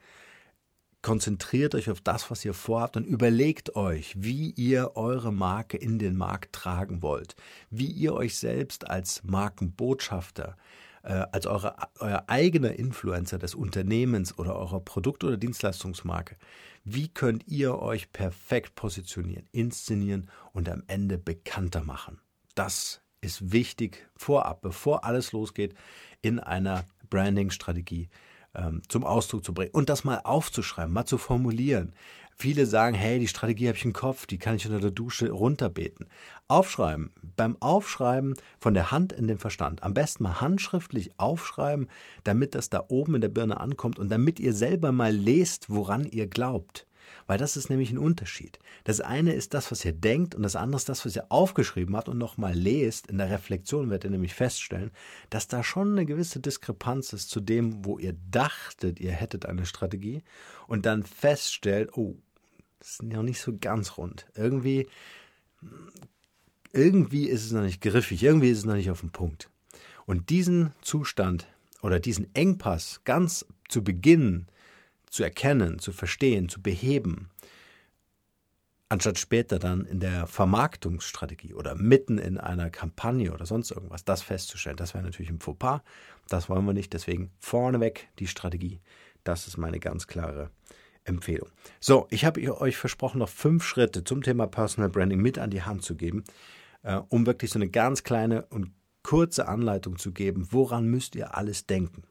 konzentriert 1.02 1.75
euch 1.75 1.88
auf 1.88 2.00
das, 2.00 2.30
was 2.30 2.44
ihr 2.44 2.52
vorhabt 2.52 2.96
und 2.96 3.06
überlegt 3.06 3.76
euch, 3.76 4.14
wie 4.18 4.50
ihr 4.50 4.96
eure 4.96 5.32
Marke 5.32 5.76
in 5.76 5.98
den 5.98 6.16
Markt 6.16 6.52
tragen 6.52 7.00
wollt, 7.00 7.36
wie 7.70 7.86
ihr 7.86 8.12
euch 8.12 8.36
selbst 8.36 8.90
als 8.90 9.22
Markenbotschafter, 9.22 10.56
äh, 10.56 10.86
als 11.12 11.46
eure, 11.46 11.76
euer 12.00 12.25
eigener 12.26 12.72
Influencer 12.72 13.38
des 13.38 13.54
Unternehmens 13.54 14.38
oder 14.38 14.56
eurer 14.56 14.80
Produkt- 14.80 15.25
oder 15.25 15.36
Dienstleistungsmarke, 15.36 16.36
wie 16.84 17.08
könnt 17.08 17.46
ihr 17.46 17.78
euch 17.78 18.12
perfekt 18.12 18.75
positionieren, 18.75 19.48
inszenieren 19.52 20.30
und 20.52 20.68
am 20.68 20.82
Ende 20.86 21.18
bekannter 21.18 21.82
machen? 21.82 22.20
Das 22.54 23.02
ist 23.20 23.52
wichtig 23.52 24.08
vorab, 24.16 24.62
bevor 24.62 25.04
alles 25.04 25.32
losgeht, 25.32 25.75
in 26.22 26.38
einer 26.40 26.84
Branding-Strategie 27.10 28.08
ähm, 28.54 28.82
zum 28.88 29.04
Ausdruck 29.04 29.44
zu 29.44 29.52
bringen 29.52 29.72
und 29.72 29.88
das 29.88 30.04
mal 30.04 30.20
aufzuschreiben, 30.25 30.92
mal 30.92 31.04
zu 31.04 31.18
formulieren. 31.18 31.92
Viele 32.38 32.66
sagen, 32.66 32.95
hey, 32.95 33.19
die 33.19 33.28
Strategie 33.28 33.66
habe 33.66 33.78
ich 33.78 33.85
im 33.87 33.95
Kopf, 33.95 34.26
die 34.26 34.37
kann 34.37 34.57
ich 34.57 34.66
unter 34.66 34.78
der 34.78 34.90
Dusche 34.90 35.31
runterbeten. 35.31 36.07
Aufschreiben. 36.49 37.11
Beim 37.35 37.57
Aufschreiben 37.61 38.35
von 38.59 38.75
der 38.75 38.90
Hand 38.90 39.14
in 39.14 39.26
den 39.26 39.38
Verstand. 39.38 39.83
Am 39.83 39.95
besten 39.95 40.25
mal 40.25 40.43
handschriftlich 40.43 41.19
aufschreiben, 41.19 41.88
damit 42.25 42.55
das 42.55 42.69
da 42.69 42.85
oben 42.88 43.14
in 43.14 43.23
der 43.23 43.31
Birne 43.31 43.59
ankommt 43.59 43.99
und 43.99 44.11
damit 44.11 44.38
ihr 44.38 44.52
selber 44.52 44.93
mal 44.93 45.16
lest, 45.16 45.71
woran 45.71 46.05
ihr 46.05 46.26
glaubt. 46.26 46.87
Weil 47.26 47.38
das 47.38 47.57
ist 47.57 47.71
nämlich 47.71 47.90
ein 47.90 47.99
Unterschied. 47.99 48.59
Das 48.85 49.00
eine 49.00 49.33
ist 49.33 49.55
das, 49.55 49.71
was 49.71 49.85
ihr 49.85 49.93
denkt 49.93 50.35
und 50.35 50.43
das 50.43 50.57
andere 50.57 50.76
ist 50.76 50.90
das, 50.90 51.07
was 51.07 51.16
ihr 51.16 51.26
aufgeschrieben 51.31 51.97
habt 51.97 52.11
und 52.11 52.19
nochmal 52.19 52.55
lest. 52.55 53.07
In 53.07 53.16
der 53.16 53.31
Reflexion 53.31 53.88
werdet 53.88 54.05
ihr 54.05 54.11
nämlich 54.11 54.35
feststellen, 54.35 54.90
dass 55.31 55.49
da 55.49 55.64
schon 55.64 55.93
eine 55.93 56.05
gewisse 56.05 56.40
Diskrepanz 56.40 57.14
ist 57.14 57.31
zu 57.31 57.40
dem, 57.40 57.85
wo 57.85 57.99
ihr 57.99 58.14
dachtet, 58.31 59.00
ihr 59.00 59.12
hättet 59.12 59.47
eine 59.47 59.64
Strategie 59.64 60.23
und 60.66 60.85
dann 60.85 61.02
feststellt, 61.02 61.97
oh, 61.97 62.16
ist 62.87 63.02
noch 63.02 63.23
nicht 63.23 63.40
so 63.40 63.57
ganz 63.59 63.97
rund. 63.97 64.26
Irgendwie, 64.35 64.87
irgendwie 66.73 67.28
ist 67.28 67.45
es 67.45 67.52
noch 67.52 67.62
nicht 67.62 67.81
griffig, 67.81 68.23
irgendwie 68.23 68.50
ist 68.50 68.59
es 68.59 68.64
noch 68.64 68.75
nicht 68.75 68.90
auf 68.90 69.00
dem 69.00 69.11
Punkt. 69.11 69.50
Und 70.07 70.31
diesen 70.31 70.73
Zustand 70.83 71.47
oder 71.83 71.99
diesen 71.99 72.33
Engpass 72.35 73.00
ganz 73.05 73.45
zu 73.69 73.83
Beginn 73.83 74.47
zu 75.11 75.25
erkennen, 75.25 75.78
zu 75.78 75.93
verstehen, 75.93 76.49
zu 76.49 76.62
beheben, 76.62 77.31
anstatt 78.88 79.19
später 79.19 79.59
dann 79.59 79.85
in 79.85 79.99
der 79.99 80.26
Vermarktungsstrategie 80.26 81.55
oder 81.55 81.75
mitten 81.75 82.19
in 82.19 82.38
einer 82.38 82.71
Kampagne 82.71 83.33
oder 83.33 83.47
sonst 83.47 83.73
irgendwas 83.73 84.05
das 84.05 84.23
festzustellen, 84.23 84.76
das 84.76 84.95
wäre 84.95 85.02
natürlich 85.02 85.31
ein 85.31 85.40
Fauxpas. 85.40 85.81
Das 86.28 86.49
wollen 86.49 86.64
wir 86.64 86.73
nicht. 86.73 86.93
Deswegen 86.93 87.31
vorneweg 87.38 88.09
die 88.19 88.26
Strategie. 88.26 88.81
Das 89.25 89.49
ist 89.49 89.57
meine 89.57 89.81
ganz 89.81 90.07
klare 90.07 90.50
Empfehlung. 91.06 91.48
So, 91.80 92.06
ich 92.10 92.25
habe 92.25 92.60
euch 92.60 92.76
versprochen, 92.76 93.18
noch 93.18 93.28
fünf 93.28 93.64
Schritte 93.64 94.04
zum 94.04 94.22
Thema 94.22 94.46
Personal 94.46 94.90
Branding 94.90 95.20
mit 95.20 95.38
an 95.38 95.50
die 95.50 95.62
Hand 95.62 95.82
zu 95.82 95.96
geben, 95.96 96.25
äh, 96.82 97.00
um 97.08 97.26
wirklich 97.26 97.50
so 97.50 97.58
eine 97.58 97.68
ganz 97.68 98.02
kleine 98.02 98.46
und 98.46 98.72
kurze 99.02 99.46
Anleitung 99.48 99.98
zu 99.98 100.12
geben, 100.12 100.48
woran 100.50 100.86
müsst 100.86 101.14
ihr 101.14 101.36
alles 101.36 101.66
denken. 101.66 102.02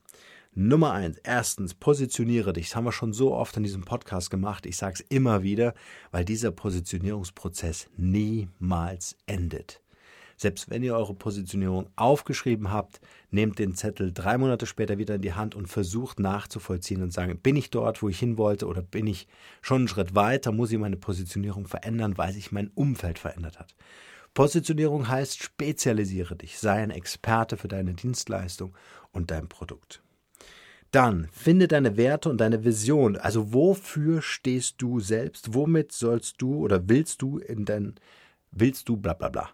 Nummer 0.57 0.93
eins, 0.93 1.17
erstens, 1.21 1.73
positioniere 1.73 2.53
dich. 2.53 2.67
Das 2.67 2.77
haben 2.77 2.85
wir 2.85 2.93
schon 2.93 3.11
so 3.11 3.33
oft 3.33 3.57
in 3.57 3.63
diesem 3.63 3.83
Podcast 3.83 4.31
gemacht. 4.31 4.65
Ich 4.65 4.77
sage 4.77 4.93
es 4.93 5.01
immer 5.01 5.43
wieder, 5.43 5.73
weil 6.11 6.23
dieser 6.23 6.51
Positionierungsprozess 6.51 7.87
niemals 7.97 9.17
endet. 9.25 9.81
Selbst 10.37 10.69
wenn 10.69 10.83
ihr 10.83 10.95
eure 10.95 11.13
Positionierung 11.13 11.87
aufgeschrieben 11.95 12.71
habt, 12.71 12.99
nehmt 13.31 13.59
den 13.59 13.75
Zettel 13.75 14.11
drei 14.11 14.37
Monate 14.37 14.65
später 14.65 14.97
wieder 14.97 15.15
in 15.15 15.21
die 15.21 15.33
Hand 15.33 15.55
und 15.55 15.67
versucht 15.67 16.19
nachzuvollziehen 16.19 17.01
und 17.01 17.13
sagen, 17.13 17.37
bin 17.37 17.55
ich 17.55 17.69
dort, 17.69 18.01
wo 18.01 18.09
ich 18.09 18.19
hin 18.19 18.37
wollte 18.37 18.67
oder 18.67 18.81
bin 18.81 19.07
ich 19.07 19.27
schon 19.61 19.81
einen 19.81 19.87
Schritt 19.87 20.13
weiter, 20.15 20.51
muss 20.51 20.71
ich 20.71 20.77
meine 20.77 20.97
Positionierung 20.97 21.67
verändern, 21.67 22.17
weil 22.17 22.33
sich 22.33 22.51
mein 22.51 22.69
Umfeld 22.75 23.19
verändert 23.19 23.59
hat. 23.59 23.75
Positionierung 24.33 25.07
heißt, 25.07 25.41
spezialisiere 25.41 26.35
dich, 26.35 26.59
sei 26.59 26.83
ein 26.83 26.91
Experte 26.91 27.55
für 27.55 27.69
deine 27.69 27.93
Dienstleistung 27.93 28.75
und 29.13 29.31
dein 29.31 29.47
Produkt. 29.47 30.01
Dann 30.91 31.27
finde 31.31 31.67
deine 31.67 31.97
Werte 31.97 32.29
und 32.29 32.39
deine 32.39 32.63
Vision. 32.63 33.17
Also 33.17 33.53
wofür 33.53 34.21
stehst 34.21 34.81
du 34.81 34.99
selbst? 34.99 35.53
Womit 35.53 35.91
sollst 35.91 36.41
du 36.41 36.55
oder 36.57 36.87
willst 36.87 37.21
du 37.21 37.37
in 37.37 37.65
dein, 37.65 37.95
willst 38.51 38.87
du 38.89 38.97
bla 38.97 39.13
bla 39.13 39.29
bla. 39.29 39.49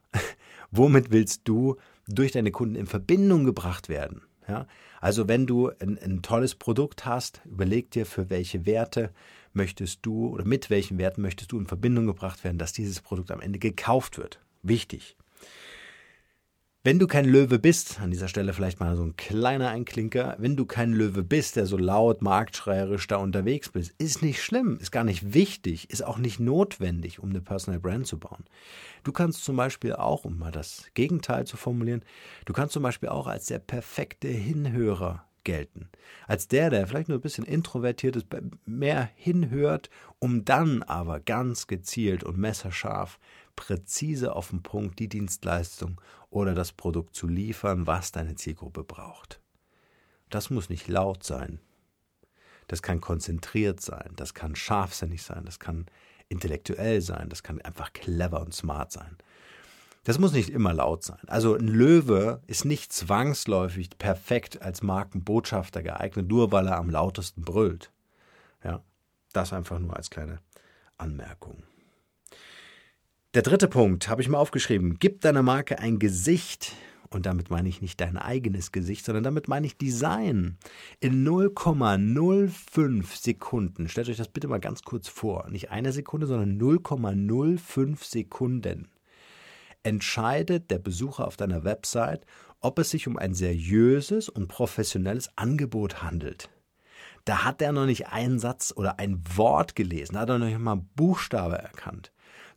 Womit 0.71 1.11
willst 1.11 1.41
du 1.45 1.75
durch 2.07 2.31
deine 2.31 2.51
Kunden 2.51 2.75
in 2.75 2.87
Verbindung 2.87 3.43
gebracht 3.43 3.89
werden? 3.89 4.21
Ja? 4.47 4.67
Also 4.99 5.27
wenn 5.27 5.45
du 5.45 5.69
ein, 5.79 5.97
ein 5.97 6.21
tolles 6.21 6.55
Produkt 6.55 7.05
hast, 7.05 7.41
überleg 7.45 7.91
dir, 7.91 8.05
für 8.05 8.29
welche 8.29 8.65
Werte 8.65 9.11
möchtest 9.53 9.99
du 10.05 10.27
oder 10.27 10.45
mit 10.45 10.69
welchen 10.69 10.97
Werten 10.97 11.21
möchtest 11.21 11.51
du 11.51 11.59
in 11.59 11.67
Verbindung 11.67 12.07
gebracht 12.07 12.43
werden, 12.43 12.57
dass 12.57 12.73
dieses 12.73 13.01
Produkt 13.01 13.31
am 13.31 13.41
Ende 13.41 13.59
gekauft 13.59 14.17
wird. 14.17 14.39
Wichtig. 14.63 15.17
Wenn 16.83 16.97
du 16.97 17.05
kein 17.05 17.25
Löwe 17.25 17.59
bist, 17.59 17.99
an 17.99 18.09
dieser 18.09 18.27
Stelle 18.27 18.53
vielleicht 18.53 18.79
mal 18.79 18.95
so 18.95 19.03
ein 19.03 19.15
kleiner 19.15 19.69
Einklinker, 19.69 20.35
wenn 20.39 20.55
du 20.55 20.65
kein 20.65 20.93
Löwe 20.93 21.21
bist, 21.21 21.55
der 21.55 21.67
so 21.67 21.77
laut, 21.77 22.23
marktschreierisch 22.23 23.05
da 23.05 23.17
unterwegs 23.17 23.69
bist, 23.69 23.93
ist 23.99 24.23
nicht 24.23 24.41
schlimm, 24.41 24.79
ist 24.81 24.89
gar 24.89 25.03
nicht 25.03 25.35
wichtig, 25.35 25.91
ist 25.91 26.03
auch 26.03 26.17
nicht 26.17 26.39
notwendig, 26.39 27.19
um 27.19 27.29
eine 27.29 27.39
Personal 27.39 27.79
Brand 27.79 28.07
zu 28.07 28.17
bauen. 28.17 28.45
Du 29.03 29.11
kannst 29.11 29.43
zum 29.43 29.57
Beispiel 29.57 29.93
auch, 29.93 30.25
um 30.25 30.39
mal 30.39 30.51
das 30.51 30.87
Gegenteil 30.95 31.45
zu 31.45 31.55
formulieren, 31.55 32.03
du 32.45 32.53
kannst 32.53 32.73
zum 32.73 32.81
Beispiel 32.81 33.09
auch 33.09 33.27
als 33.27 33.45
der 33.45 33.59
perfekte 33.59 34.29
Hinhörer 34.29 35.23
gelten. 35.43 35.87
Als 36.25 36.47
der, 36.47 36.71
der 36.71 36.87
vielleicht 36.87 37.09
nur 37.09 37.19
ein 37.19 37.21
bisschen 37.21 37.45
introvertiert 37.45 38.15
ist, 38.15 38.25
mehr 38.65 39.07
hinhört, 39.13 39.91
um 40.17 40.45
dann 40.45 40.81
aber 40.81 41.19
ganz 41.19 41.67
gezielt 41.67 42.23
und 42.23 42.39
messerscharf 42.39 43.19
präzise 43.61 44.35
auf 44.35 44.49
den 44.49 44.63
Punkt 44.63 44.97
die 44.97 45.07
Dienstleistung 45.07 46.01
oder 46.31 46.55
das 46.55 46.71
Produkt 46.71 47.15
zu 47.15 47.27
liefern, 47.27 47.85
was 47.85 48.11
deine 48.11 48.33
Zielgruppe 48.33 48.83
braucht. 48.83 49.39
Das 50.31 50.49
muss 50.49 50.69
nicht 50.69 50.87
laut 50.87 51.23
sein. 51.23 51.59
Das 52.67 52.81
kann 52.81 53.01
konzentriert 53.01 53.79
sein, 53.79 54.13
das 54.15 54.33
kann 54.33 54.55
scharfsinnig 54.55 55.21
sein, 55.21 55.45
das 55.45 55.59
kann 55.59 55.85
intellektuell 56.27 57.01
sein, 57.01 57.29
das 57.29 57.43
kann 57.43 57.61
einfach 57.61 57.93
clever 57.93 58.41
und 58.41 58.55
smart 58.55 58.91
sein. 58.91 59.15
Das 60.05 60.17
muss 60.17 60.33
nicht 60.33 60.49
immer 60.49 60.73
laut 60.73 61.03
sein. 61.03 61.19
Also 61.27 61.53
ein 61.53 61.67
Löwe 61.67 62.41
ist 62.47 62.65
nicht 62.65 62.91
zwangsläufig 62.91 63.99
perfekt 63.99 64.59
als 64.63 64.81
Markenbotschafter 64.81 65.83
geeignet, 65.83 66.27
nur 66.27 66.51
weil 66.51 66.65
er 66.65 66.77
am 66.77 66.89
lautesten 66.89 67.43
brüllt. 67.43 67.91
Ja, 68.63 68.81
das 69.33 69.53
einfach 69.53 69.77
nur 69.77 69.95
als 69.95 70.09
kleine 70.09 70.39
Anmerkung. 70.97 71.61
Der 73.33 73.43
dritte 73.43 73.69
Punkt 73.69 74.09
habe 74.09 74.21
ich 74.21 74.27
mal 74.27 74.39
aufgeschrieben. 74.39 74.97
Gib 74.99 75.21
deiner 75.21 75.41
Marke 75.41 75.79
ein 75.79 75.99
Gesicht. 75.99 76.73
Und 77.09 77.25
damit 77.25 77.49
meine 77.49 77.69
ich 77.69 77.81
nicht 77.81 78.01
dein 78.01 78.17
eigenes 78.17 78.73
Gesicht, 78.73 79.05
sondern 79.05 79.23
damit 79.23 79.47
meine 79.47 79.65
ich 79.67 79.77
Design. 79.77 80.57
In 80.99 81.25
0,05 81.25 83.05
Sekunden, 83.15 83.87
stellt 83.87 84.09
euch 84.09 84.17
das 84.17 84.27
bitte 84.27 84.49
mal 84.49 84.59
ganz 84.59 84.81
kurz 84.81 85.07
vor, 85.07 85.47
nicht 85.49 85.71
eine 85.71 85.93
Sekunde, 85.93 86.27
sondern 86.27 86.59
0,05 86.59 88.03
Sekunden, 88.03 88.89
entscheidet 89.83 90.69
der 90.69 90.79
Besucher 90.79 91.25
auf 91.25 91.37
deiner 91.37 91.63
Website, 91.63 92.25
ob 92.59 92.79
es 92.79 92.89
sich 92.89 93.07
um 93.07 93.17
ein 93.17 93.33
seriöses 93.33 94.27
und 94.27 94.49
professionelles 94.49 95.29
Angebot 95.37 96.03
handelt. 96.03 96.49
Da 97.23 97.45
hat 97.45 97.61
er 97.61 97.71
noch 97.71 97.85
nicht 97.85 98.07
einen 98.09 98.39
Satz 98.39 98.73
oder 98.75 98.99
ein 98.99 99.23
Wort 99.35 99.75
gelesen, 99.75 100.15
da 100.15 100.21
hat 100.21 100.29
er 100.29 100.39
noch 100.39 100.47
nicht 100.47 100.59
mal 100.59 100.81
Buchstabe 100.95 101.57
erkannt 101.57 102.11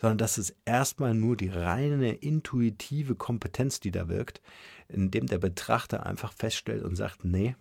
sondern 0.04 0.18
das 0.18 0.36
ist 0.36 0.54
erstmal 0.66 1.14
nur 1.14 1.34
die 1.34 1.48
reine 1.48 2.12
intuitive 2.12 3.14
Kompetenz, 3.14 3.80
die 3.80 3.90
da 3.90 4.06
wirkt, 4.06 4.42
indem 4.86 5.26
der 5.28 5.38
Betrachter 5.38 6.04
einfach 6.04 6.34
feststellt 6.34 6.84
und 6.84 6.94
sagt, 6.94 7.24
nee, 7.24 7.56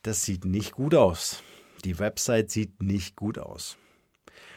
das 0.00 0.22
sieht 0.22 0.46
nicht 0.46 0.72
gut 0.72 0.94
aus. 0.94 1.42
Die 1.84 1.98
Website 1.98 2.50
sieht 2.50 2.82
nicht 2.82 3.14
gut 3.14 3.38
aus. 3.38 3.76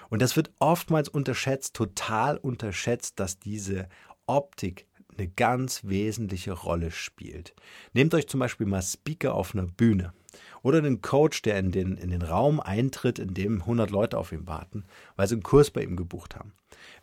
Und 0.08 0.22
das 0.22 0.38
wird 0.38 0.50
oftmals 0.60 1.10
unterschätzt, 1.10 1.74
total 1.74 2.38
unterschätzt, 2.38 3.20
dass 3.20 3.38
diese 3.38 3.90
Optik 4.26 4.88
eine 5.18 5.28
ganz 5.28 5.84
wesentliche 5.84 6.54
Rolle 6.54 6.92
spielt. 6.92 7.54
Nehmt 7.92 8.14
euch 8.14 8.30
zum 8.30 8.40
Beispiel 8.40 8.66
mal 8.66 8.82
Speaker 8.82 9.34
auf 9.36 9.54
einer 9.54 9.68
Bühne 9.68 10.14
oder 10.64 10.80
einen 10.80 11.02
Coach, 11.02 11.42
der 11.42 11.60
in 11.60 11.72
den, 11.72 11.98
in 11.98 12.10
den 12.10 12.22
Raum 12.22 12.60
eintritt, 12.60 13.20
in 13.20 13.34
dem 13.34 13.62
100 13.62 13.90
Leute 13.90 14.18
auf 14.18 14.32
ihn 14.32 14.48
warten, 14.48 14.86
weil 15.16 15.28
sie 15.28 15.36
einen 15.36 15.44
Kurs 15.44 15.72
bei 15.72 15.84
ihm 15.84 15.96
gebucht 15.96 16.36
haben. 16.36 16.54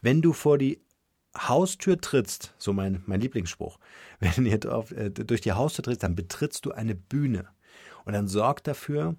Wenn 0.00 0.22
du 0.22 0.32
vor 0.32 0.58
die 0.58 0.80
Haustür 1.36 2.00
trittst, 2.00 2.54
so 2.58 2.72
mein, 2.72 3.02
mein 3.06 3.20
Lieblingsspruch, 3.20 3.78
wenn 4.20 4.46
ihr 4.46 4.72
auf, 4.72 4.92
äh, 4.92 5.10
durch 5.10 5.40
die 5.40 5.52
Haustür 5.52 5.84
trittst, 5.84 6.02
dann 6.02 6.14
betrittst 6.14 6.64
du 6.66 6.72
eine 6.72 6.94
Bühne. 6.94 7.48
Und 8.04 8.12
dann 8.12 8.28
sorg 8.28 8.62
dafür, 8.64 9.16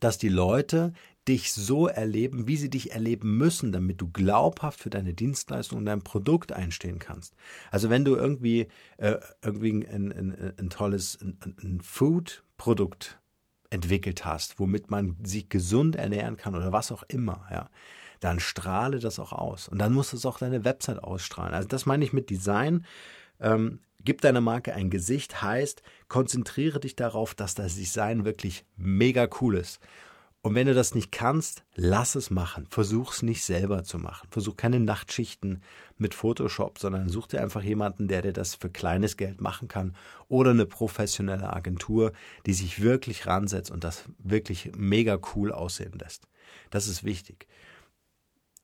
dass 0.00 0.18
die 0.18 0.28
Leute 0.28 0.92
dich 1.28 1.52
so 1.52 1.86
erleben, 1.86 2.48
wie 2.48 2.56
sie 2.56 2.70
dich 2.70 2.92
erleben 2.92 3.36
müssen, 3.36 3.70
damit 3.70 4.00
du 4.00 4.08
glaubhaft 4.08 4.80
für 4.80 4.90
deine 4.90 5.14
Dienstleistung 5.14 5.78
und 5.78 5.86
dein 5.86 6.02
Produkt 6.02 6.52
einstehen 6.52 6.98
kannst. 6.98 7.34
Also 7.70 7.90
wenn 7.90 8.04
du 8.04 8.16
irgendwie, 8.16 8.66
äh, 8.96 9.18
irgendwie 9.40 9.86
ein, 9.86 10.12
ein, 10.12 10.54
ein 10.58 10.70
tolles 10.70 11.18
ein, 11.20 11.38
ein 11.62 11.80
Food-Produkt 11.80 13.20
entwickelt 13.72 14.24
hast, 14.24 14.58
womit 14.58 14.90
man 14.90 15.16
sich 15.22 15.48
gesund 15.48 15.96
ernähren 15.96 16.36
kann 16.36 16.54
oder 16.54 16.72
was 16.72 16.92
auch 16.92 17.02
immer, 17.04 17.46
ja, 17.50 17.70
dann 18.20 18.38
strahle 18.38 19.00
das 19.00 19.18
auch 19.18 19.32
aus. 19.32 19.68
Und 19.68 19.78
dann 19.78 19.92
muss 19.92 20.12
es 20.12 20.26
auch 20.26 20.38
deine 20.38 20.64
Website 20.64 21.02
ausstrahlen. 21.02 21.54
Also 21.54 21.68
das 21.68 21.86
meine 21.86 22.04
ich 22.04 22.12
mit 22.12 22.30
Design. 22.30 22.84
Ähm, 23.40 23.80
gib 24.04 24.20
deiner 24.20 24.40
Marke 24.40 24.74
ein 24.74 24.90
Gesicht, 24.90 25.42
heißt, 25.42 25.82
konzentriere 26.08 26.80
dich 26.80 26.94
darauf, 26.94 27.34
dass 27.34 27.54
das 27.54 27.74
Design 27.74 28.24
wirklich 28.24 28.64
mega 28.76 29.28
cool 29.40 29.56
ist. 29.56 29.80
Und 30.44 30.56
wenn 30.56 30.66
du 30.66 30.74
das 30.74 30.96
nicht 30.96 31.12
kannst, 31.12 31.62
lass 31.76 32.16
es 32.16 32.30
machen. 32.30 32.66
Versuch 32.68 33.12
es 33.12 33.22
nicht 33.22 33.44
selber 33.44 33.84
zu 33.84 33.98
machen. 33.98 34.28
Versuch 34.32 34.56
keine 34.56 34.80
Nachtschichten 34.80 35.62
mit 35.98 36.14
Photoshop, 36.14 36.80
sondern 36.80 37.08
such 37.08 37.28
dir 37.28 37.40
einfach 37.40 37.62
jemanden, 37.62 38.08
der 38.08 38.22
dir 38.22 38.32
das 38.32 38.56
für 38.56 38.68
kleines 38.68 39.16
Geld 39.16 39.40
machen 39.40 39.68
kann. 39.68 39.94
Oder 40.28 40.50
eine 40.50 40.66
professionelle 40.66 41.52
Agentur, 41.52 42.12
die 42.44 42.54
sich 42.54 42.82
wirklich 42.82 43.28
ransetzt 43.28 43.70
und 43.70 43.84
das 43.84 44.02
wirklich 44.18 44.72
mega 44.76 45.16
cool 45.36 45.52
aussehen 45.52 45.96
lässt. 45.96 46.26
Das 46.70 46.88
ist 46.88 47.04
wichtig. 47.04 47.46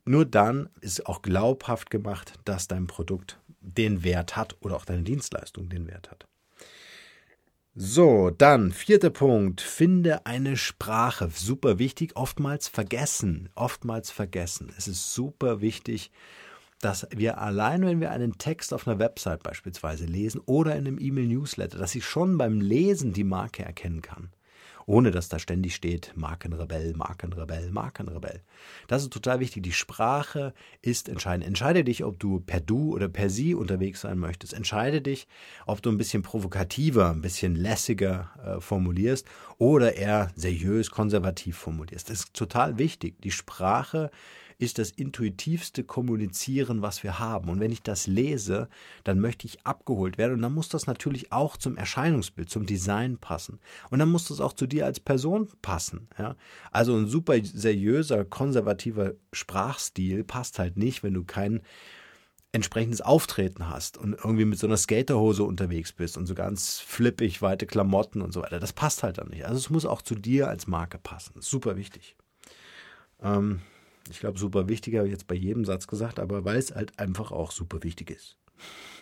Nur 0.05 0.25
dann 0.25 0.71
ist 0.81 1.07
auch 1.07 1.23
glaubhaft 1.23 1.91
gemacht, 1.91 2.41
dass 2.45 2.67
dein 2.67 2.88
Produkt 2.88 3.38
den 3.61 4.03
Wert 4.03 4.37
hat 4.37 4.57
oder 4.61 4.75
auch 4.75 4.85
deine 4.85 5.03
Dienstleistung 5.03 5.69
den 5.69 5.87
Wert 5.87 6.11
hat. 6.11 6.27
So, 7.81 8.31
dann 8.31 8.73
vierter 8.73 9.11
Punkt. 9.11 9.61
Finde 9.61 10.27
eine 10.27 10.57
Sprache. 10.57 11.31
Super 11.33 11.79
wichtig. 11.79 12.17
Oftmals 12.17 12.67
vergessen. 12.67 13.51
Oftmals 13.55 14.11
vergessen. 14.11 14.73
Es 14.77 14.88
ist 14.88 15.14
super 15.14 15.61
wichtig, 15.61 16.11
dass 16.81 17.07
wir 17.14 17.38
allein, 17.38 17.87
wenn 17.87 18.01
wir 18.01 18.11
einen 18.11 18.37
Text 18.37 18.75
auf 18.75 18.88
einer 18.88 18.99
Website 18.99 19.45
beispielsweise 19.45 20.07
lesen 20.07 20.41
oder 20.45 20.73
in 20.73 20.88
einem 20.88 20.99
E-Mail-Newsletter, 20.99 21.79
dass 21.79 21.95
ich 21.95 22.05
schon 22.05 22.37
beim 22.37 22.61
Lesen 22.61 23.12
die 23.12 23.23
Marke 23.23 23.64
erkennen 23.64 24.03
kann 24.03 24.31
ohne 24.88 25.11
dass 25.11 25.29
da 25.29 25.38
ständig 25.38 25.74
steht 25.74 26.12
Markenrebell, 26.16 26.94
Markenrebell, 26.94 27.70
Markenrebell. 27.70 28.40
Das 28.87 29.03
ist 29.03 29.12
total 29.12 29.38
wichtig. 29.38 29.62
Die 29.62 29.72
Sprache 29.72 30.55
ist 30.81 31.11
entscheidend. 31.11 31.46
Entscheide 31.46 31.85
dich, 31.85 32.05
ob 32.05 32.18
du 32.18 32.40
per 32.40 32.61
Du 32.61 32.94
oder 32.94 33.09
per 33.09 33.29
Sie 33.29 33.55
unterwegs 33.55 34.01
sein 34.01 34.18
möchtest. 34.18 34.55
Entscheide 34.55 35.03
dich, 35.03 35.29
ob 35.66 35.83
du 35.83 35.90
ein 35.90 35.98
bisschen 35.98 36.22
provokativer, 36.22 37.11
ein 37.11 37.20
bisschen 37.20 37.55
lässiger 37.55 38.31
äh, 38.42 38.61
formulierst 38.62 39.27
oder 39.59 39.94
eher 39.94 40.31
seriös, 40.35 40.90
konservativ 40.90 41.59
formulierst. 41.59 42.09
Das 42.09 42.20
ist 42.20 42.35
total 42.35 42.79
wichtig. 42.79 43.20
Die 43.20 43.31
Sprache 43.31 44.11
ist 44.59 44.79
das 44.79 44.90
intuitivste 44.90 45.85
Kommunizieren, 45.85 46.83
was 46.83 47.05
wir 47.05 47.21
haben. 47.21 47.49
Und 47.49 47.61
wenn 47.61 47.71
ich 47.71 47.83
das 47.83 48.09
lese, 48.09 48.68
dann 49.05 49.21
möchte 49.21 49.47
ich 49.47 49.64
abgeholt 49.64 50.18
werden. 50.18 50.35
Und 50.35 50.42
dann 50.42 50.53
muss 50.53 50.68
das 50.68 50.88
natürlich 50.88 51.31
auch 51.33 51.57
zum 51.57 51.77
Erscheinungsbild, 51.77 52.51
zum 52.51 52.66
Design 52.66 53.18
passen. 53.18 53.61
Und 53.90 54.01
dann 54.01 54.11
muss 54.11 54.27
das 54.27 54.40
auch 54.40 54.53
zu 54.53 54.66
dir 54.66 54.85
als 54.85 54.99
Person 54.99 55.49
passen. 55.62 56.09
Ja? 56.18 56.35
Also 56.73 56.97
ein 56.97 57.07
super 57.07 57.35
seriöser, 57.42 58.25
konservativer 58.25 59.12
Sprachstil 59.33 60.25
passt 60.25 60.59
halt 60.59 60.77
nicht, 60.77 61.05
wenn 61.05 61.14
du 61.14 61.25
kein 61.25 61.61
entsprechendes 62.51 63.03
Auftreten 63.03 63.68
hast 63.68 63.99
und 63.99 64.14
irgendwie 64.14 64.47
mit 64.47 64.59
so 64.59 64.66
einer 64.66 64.79
Skaterhose 64.79 65.44
unterwegs 65.44 65.92
bist 65.92 66.16
und 66.16 66.27
so 66.27 66.35
ganz 66.35 66.81
flippig, 66.81 67.42
weite 67.42 67.66
Klamotten 67.66 68.23
und 68.23 68.33
so 68.33 68.42
weiter. 68.42 68.59
Das 68.59 68.73
passt 68.73 69.03
halt 69.03 69.18
dann 69.18 69.29
nicht. 69.29 69.44
Also 69.44 69.59
es 69.59 69.71
muss 69.71 69.85
auch 69.85 70.03
zu 70.03 70.14
dir 70.14 70.49
als 70.49 70.66
Marke 70.66 70.99
passen. 70.99 71.35
Super 71.40 71.77
wichtig. 71.77 72.16
Ähm, 73.21 73.61
ich 74.11 74.21
glaube, 74.21 74.38
super 74.38 74.68
wichtig 74.68 74.97
habe 74.97 75.07
ich 75.07 75.12
jetzt 75.12 75.27
bei 75.27 75.35
jedem 75.35 75.64
Satz 75.64 75.87
gesagt, 75.87 76.18
aber 76.18 76.44
weil 76.44 76.59
es 76.59 76.75
halt 76.75 76.99
einfach 76.99 77.33
auch 77.33 77.51
super 77.51 77.83
wichtig 77.83 78.11
ist. 78.11 78.37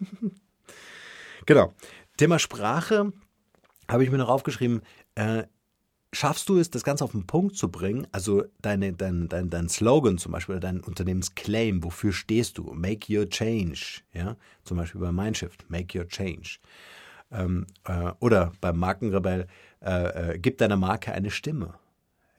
genau. 1.47 1.73
Thema 2.17 2.39
Sprache 2.39 3.13
habe 3.89 4.05
ich 4.05 4.11
mir 4.11 4.19
noch 4.19 4.29
aufgeschrieben. 4.29 4.83
Äh, 5.15 5.45
schaffst 6.13 6.49
du 6.49 6.59
es, 6.59 6.71
das 6.71 6.83
Ganze 6.83 7.05
auf 7.05 7.13
den 7.13 7.27
Punkt 7.27 7.57
zu 7.57 7.71
bringen? 7.71 8.07
Also 8.13 8.45
deine, 8.61 8.93
dein, 8.93 9.29
dein, 9.29 9.51
dein 9.51 9.69
Slogan 9.69 10.19
zum 10.19 10.33
Beispiel, 10.33 10.61
dein 10.61 10.81
Unternehmensclaim, 10.81 11.85
wofür 11.85 12.13
stehst 12.13 12.59
du? 12.59 12.73
Make 12.73 13.13
your 13.15 13.29
change. 13.29 14.01
Ja, 14.13 14.37
zum 14.65 14.77
Beispiel 14.77 15.01
bei 15.01 15.13
Mindshift, 15.13 15.69
make 15.69 15.99
your 15.99 16.09
change. 16.09 16.59
Ähm, 17.31 17.67
äh, 17.85 18.13
oder 18.21 18.53
beim 18.61 18.79
Markenrebell, 18.79 19.47
äh, 19.83 20.35
äh, 20.35 20.39
gib 20.39 20.59
deiner 20.59 20.77
Marke 20.77 21.13
eine 21.13 21.31
Stimme. 21.31 21.75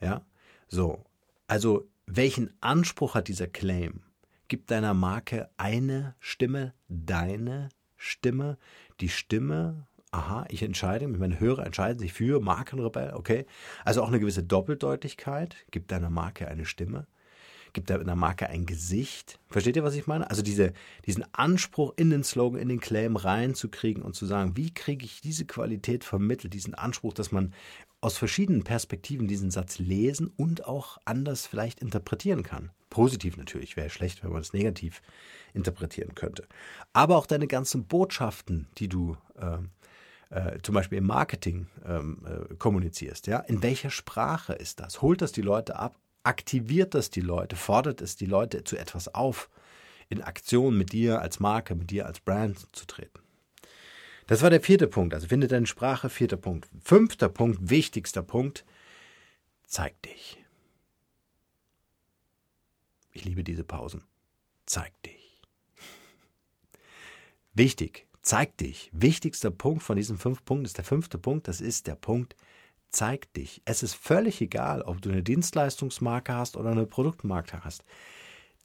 Ja, 0.02 0.26
so. 0.68 1.04
Also 1.48 1.88
welchen 2.08 2.52
Anspruch 2.62 3.16
hat 3.16 3.28
dieser 3.28 3.48
Claim? 3.48 4.02
Gib 4.48 4.68
deiner 4.68 4.94
Marke 4.94 5.50
eine 5.58 6.16
Stimme, 6.20 6.74
deine 6.88 7.70
Stimme, 7.98 8.58
die 9.02 9.10
Stimme, 9.10 9.88
aha, 10.12 10.46
ich 10.50 10.64
entscheide, 10.64 11.08
meine 11.08 11.40
Hörer 11.40 11.66
entscheiden 11.66 12.00
sich 12.00 12.14
für 12.14 12.40
Markenrebell, 12.40 13.14
okay. 13.14 13.46
Also 13.84 14.02
auch 14.02 14.08
eine 14.08 14.22
gewisse 14.22 14.44
Doppeldeutigkeit, 14.44 15.58
gib 15.72 15.90
deiner 15.90 16.10
Marke 16.10 16.48
eine 16.48 16.66
Stimme, 16.66 17.08
gib 17.78 17.86
deiner 17.86 18.16
Marke 18.16 18.50
ein 18.50 18.66
Gesicht. 18.66 19.38
Versteht 19.50 19.76
ihr, 19.76 19.84
was 19.84 19.94
ich 19.94 20.08
meine? 20.08 20.28
Also 20.32 20.42
diese, 20.42 20.74
diesen 21.06 21.24
Anspruch 21.36 21.94
in 21.96 22.10
den 22.10 22.24
Slogan, 22.24 22.60
in 22.60 22.70
den 22.70 22.80
Claim 22.80 23.16
reinzukriegen 23.16 24.02
und 24.02 24.16
zu 24.16 24.26
sagen, 24.26 24.58
wie 24.58 24.74
kriege 24.74 25.06
ich 25.06 25.22
diese 25.22 25.46
Qualität 25.46 26.04
vermittelt, 26.04 26.56
diesen 26.56 26.74
Anspruch, 26.74 27.14
dass 27.14 27.32
man 27.32 27.54
aus 28.02 28.18
verschiedenen 28.18 28.64
Perspektiven 28.64 29.28
diesen 29.28 29.52
Satz 29.52 29.78
lesen 29.78 30.34
und 30.36 30.66
auch 30.66 30.98
anders 31.06 31.46
vielleicht 31.46 31.80
interpretieren 31.80 32.42
kann. 32.42 32.72
Positiv 32.90 33.38
natürlich, 33.38 33.78
wäre 33.78 33.92
schlecht, 33.92 34.24
wenn 34.24 34.32
man 34.32 34.42
es 34.42 34.54
negativ 34.54 35.04
interpretieren 35.54 36.16
könnte. 36.16 36.48
Aber 36.94 37.16
auch 37.16 37.28
deine 37.28 37.46
ganzen 37.46 37.86
Botschaften, 37.86 38.68
die 38.80 38.90
du 38.90 39.18
äh, 39.36 39.60
äh, 40.36 40.58
zum 40.64 40.74
Beispiel 40.74 40.98
im 40.98 41.06
Marketing 41.06 41.68
ähm, 41.86 42.26
äh, 42.26 42.56
kommunizierst, 42.56 43.28
ja, 43.28 43.38
in 43.38 43.62
welcher 43.62 43.92
Sprache 43.92 44.54
ist 44.54 44.80
das? 44.80 45.04
Holt 45.04 45.22
das 45.22 45.32
die 45.32 45.44
Leute 45.44 45.76
ab? 45.76 45.96
Aktiviert 46.28 46.94
das 46.94 47.10
die 47.10 47.22
Leute? 47.22 47.56
Fordert 47.56 48.02
es 48.02 48.18
die 48.18 48.26
Leute 48.26 48.66
zu 48.66 48.76
etwas 48.76 49.08
auf, 49.16 49.50
in 50.10 50.22
Aktion 50.22 50.78
mit 50.78 50.92
dir 50.92 51.22
als 51.22 51.40
Marke, 51.40 51.74
mit 51.74 51.90
dir 51.90 52.06
als 52.06 52.20
Brand 52.20 52.60
zu 52.76 52.86
treten? 52.86 53.22
Das 54.26 54.42
war 54.42 54.50
der 54.50 54.60
vierte 54.60 54.88
Punkt. 54.88 55.14
Also 55.14 55.28
finde 55.28 55.48
deine 55.48 55.68
Sprache, 55.68 56.10
vierter 56.10 56.36
Punkt. 56.36 56.68
Fünfter 56.84 57.30
Punkt, 57.30 57.70
wichtigster 57.70 58.24
Punkt, 58.24 58.66
zeig 59.68 60.02
dich. 60.02 60.44
Ich 63.14 63.24
liebe 63.24 63.46
diese 63.46 63.64
Pausen. 63.64 64.04
Zeig 64.66 65.02
dich. 65.04 65.42
Wichtig, 67.54 68.06
zeig 68.22 68.58
dich. 68.58 68.90
Wichtigster 68.92 69.50
Punkt 69.50 69.82
von 69.82 69.96
diesen 69.96 70.18
fünf 70.18 70.44
Punkten 70.44 70.66
ist 70.66 70.78
der 70.78 70.84
fünfte 70.84 71.18
Punkt. 71.18 71.48
Das 71.48 71.62
ist 71.62 71.88
der 71.88 71.96
Punkt, 71.96 72.36
zeig 72.90 73.32
dich. 73.34 73.62
Es 73.66 73.84
ist 73.84 73.96
völlig 73.96 74.42
egal, 74.42 74.82
ob 74.82 75.02
du 75.02 75.10
eine 75.10 75.24
Dienstleistungsmarke 75.24 76.34
hast 76.34 76.58
oder 76.58 76.72
eine 76.72 76.86
Produktmarke 76.86 77.64
hast. 77.64 77.84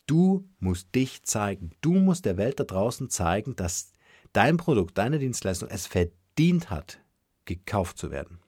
Du 0.06 0.48
musst 0.58 0.94
dich 0.94 1.22
zeigen. 1.22 1.72
Du 1.80 1.92
musst 1.94 2.24
der 2.24 2.36
Welt 2.36 2.58
da 2.58 2.64
draußen 2.64 3.08
zeigen, 3.10 3.56
dass 3.56 3.92
dein 4.32 4.56
Produkt, 4.56 4.98
deine 4.98 5.18
Dienstleistung 5.18 5.68
es 5.68 5.86
verdient 5.86 6.70
hat, 6.70 7.00
gekauft 7.44 7.98
zu 7.98 8.10
werden. 8.10 8.38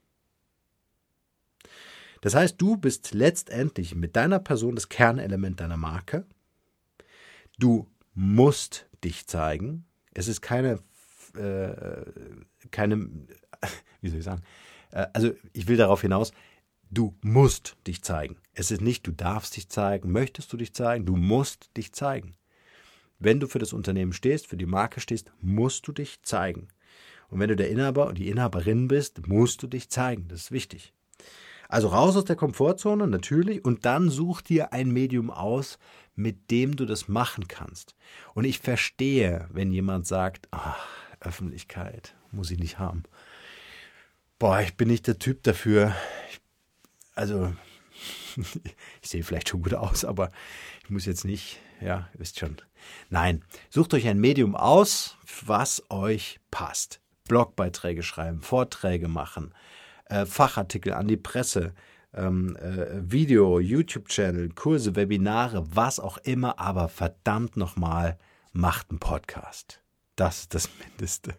Das 2.21 2.35
heißt, 2.35 2.61
du 2.61 2.77
bist 2.77 3.13
letztendlich 3.13 3.95
mit 3.95 4.17
deiner 4.17 4.39
Person 4.39 4.75
das 4.75 4.89
Kernelement 4.89 5.61
deiner 5.61 5.77
Marke. 5.77 6.27
Du 7.59 7.87
musst 8.15 8.89
dich 9.05 9.27
zeigen. 9.27 9.85
Es 10.15 10.27
ist 10.27 10.41
keine, 10.41 10.79
äh, 11.37 12.05
keine, 12.71 12.97
wie 14.01 14.09
soll 14.09 14.19
ich 14.21 14.25
sagen? 14.25 14.43
Äh, 14.95 15.07
also 15.13 15.33
ich 15.53 15.69
will 15.69 15.77
darauf 15.77 16.01
hinaus, 16.01 16.33
du 16.91 17.15
musst 17.21 17.77
dich 17.87 18.03
zeigen. 18.03 18.37
Es 18.55 18.71
ist 18.71 18.81
nicht, 18.81 19.07
du 19.07 19.13
darfst 19.13 19.57
dich 19.57 19.69
zeigen, 19.69 20.13
möchtest 20.13 20.53
du 20.53 20.57
dich 20.57 20.73
zeigen, 20.73 21.05
du 21.05 21.17
musst 21.17 21.77
dich 21.77 21.93
zeigen. 21.93 22.37
Wenn 23.19 23.41
du 23.41 23.47
für 23.47 23.59
das 23.59 23.73
Unternehmen 23.73 24.13
stehst, 24.13 24.47
für 24.47 24.57
die 24.57 24.67
Marke 24.67 25.01
stehst, 25.01 25.33
musst 25.41 25.87
du 25.87 25.93
dich 25.93 26.23
zeigen. 26.23 26.69
Und 27.29 27.41
wenn 27.41 27.49
du 27.49 27.57
der 27.57 27.71
Inhaber 27.71 28.07
und 28.07 28.19
die 28.19 28.29
Inhaberin 28.29 28.89
bist, 28.89 29.27
musst 29.27 29.63
du 29.63 29.67
dich 29.67 29.89
zeigen. 29.89 30.29
Das 30.29 30.43
ist 30.43 30.53
wichtig. 30.53 30.93
Also 31.69 31.89
raus 31.89 32.17
aus 32.17 32.25
der 32.25 32.37
Komfortzone, 32.37 33.07
natürlich, 33.07 33.65
und 33.65 33.85
dann 33.87 34.11
such 34.11 34.43
dir 34.43 34.73
ein 34.73 34.91
Medium 34.91 35.31
aus, 35.31 35.79
mit 36.15 36.51
dem 36.51 36.77
du 36.77 36.85
das 36.85 37.09
machen 37.09 37.49
kannst. 37.49 37.97
Und 38.35 38.45
ich 38.45 38.61
verstehe, 38.61 39.49
wenn 39.51 39.73
jemand 39.73 40.07
sagt, 40.07 40.47
ach, 40.51 40.87
Öffentlichkeit 41.21 42.15
muss 42.31 42.51
ich 42.51 42.59
nicht 42.59 42.79
haben. 42.79 43.05
Boah, 44.45 44.61
ich 44.61 44.77
bin 44.77 44.89
nicht 44.89 45.07
der 45.07 45.19
Typ 45.19 45.43
dafür. 45.45 45.95
Ich, 46.31 46.39
also, 47.15 47.55
ich 49.01 49.09
sehe 49.09 49.25
vielleicht 49.25 49.49
schon 49.49 49.63
gut 49.63 49.73
aus, 49.73 50.05
aber 50.05 50.31
ich 50.83 50.91
muss 50.91 51.07
jetzt 51.07 51.25
nicht, 51.25 51.63
ja, 51.81 52.11
wisst 52.13 52.41
schon. 52.41 52.59
Nein, 53.09 53.43
sucht 53.71 53.95
euch 53.95 54.07
ein 54.07 54.21
Medium 54.21 54.55
aus, 54.55 55.17
was 55.47 55.83
euch 55.89 56.41
passt. 56.51 57.01
Blogbeiträge 57.27 58.03
schreiben, 58.03 58.43
Vorträge 58.43 59.09
machen, 59.09 59.55
äh, 60.11 60.27
Fachartikel 60.27 60.93
an 60.93 61.09
die 61.09 61.17
Presse, 61.17 61.73
ähm, 62.13 62.55
äh, 62.57 63.01
Video, 63.01 63.61
YouTube-Channel, 63.61 64.51
Kurse, 64.51 64.95
Webinare, 64.95 65.65
was 65.75 65.99
auch 65.99 66.19
immer, 66.19 66.59
aber 66.59 66.89
verdammt 66.89 67.57
nochmal, 67.57 68.19
macht 68.53 68.91
einen 68.91 68.99
Podcast. 68.99 69.81
Das 70.17 70.41
ist 70.41 70.55
das 70.55 70.69
Mindeste. 70.79 71.35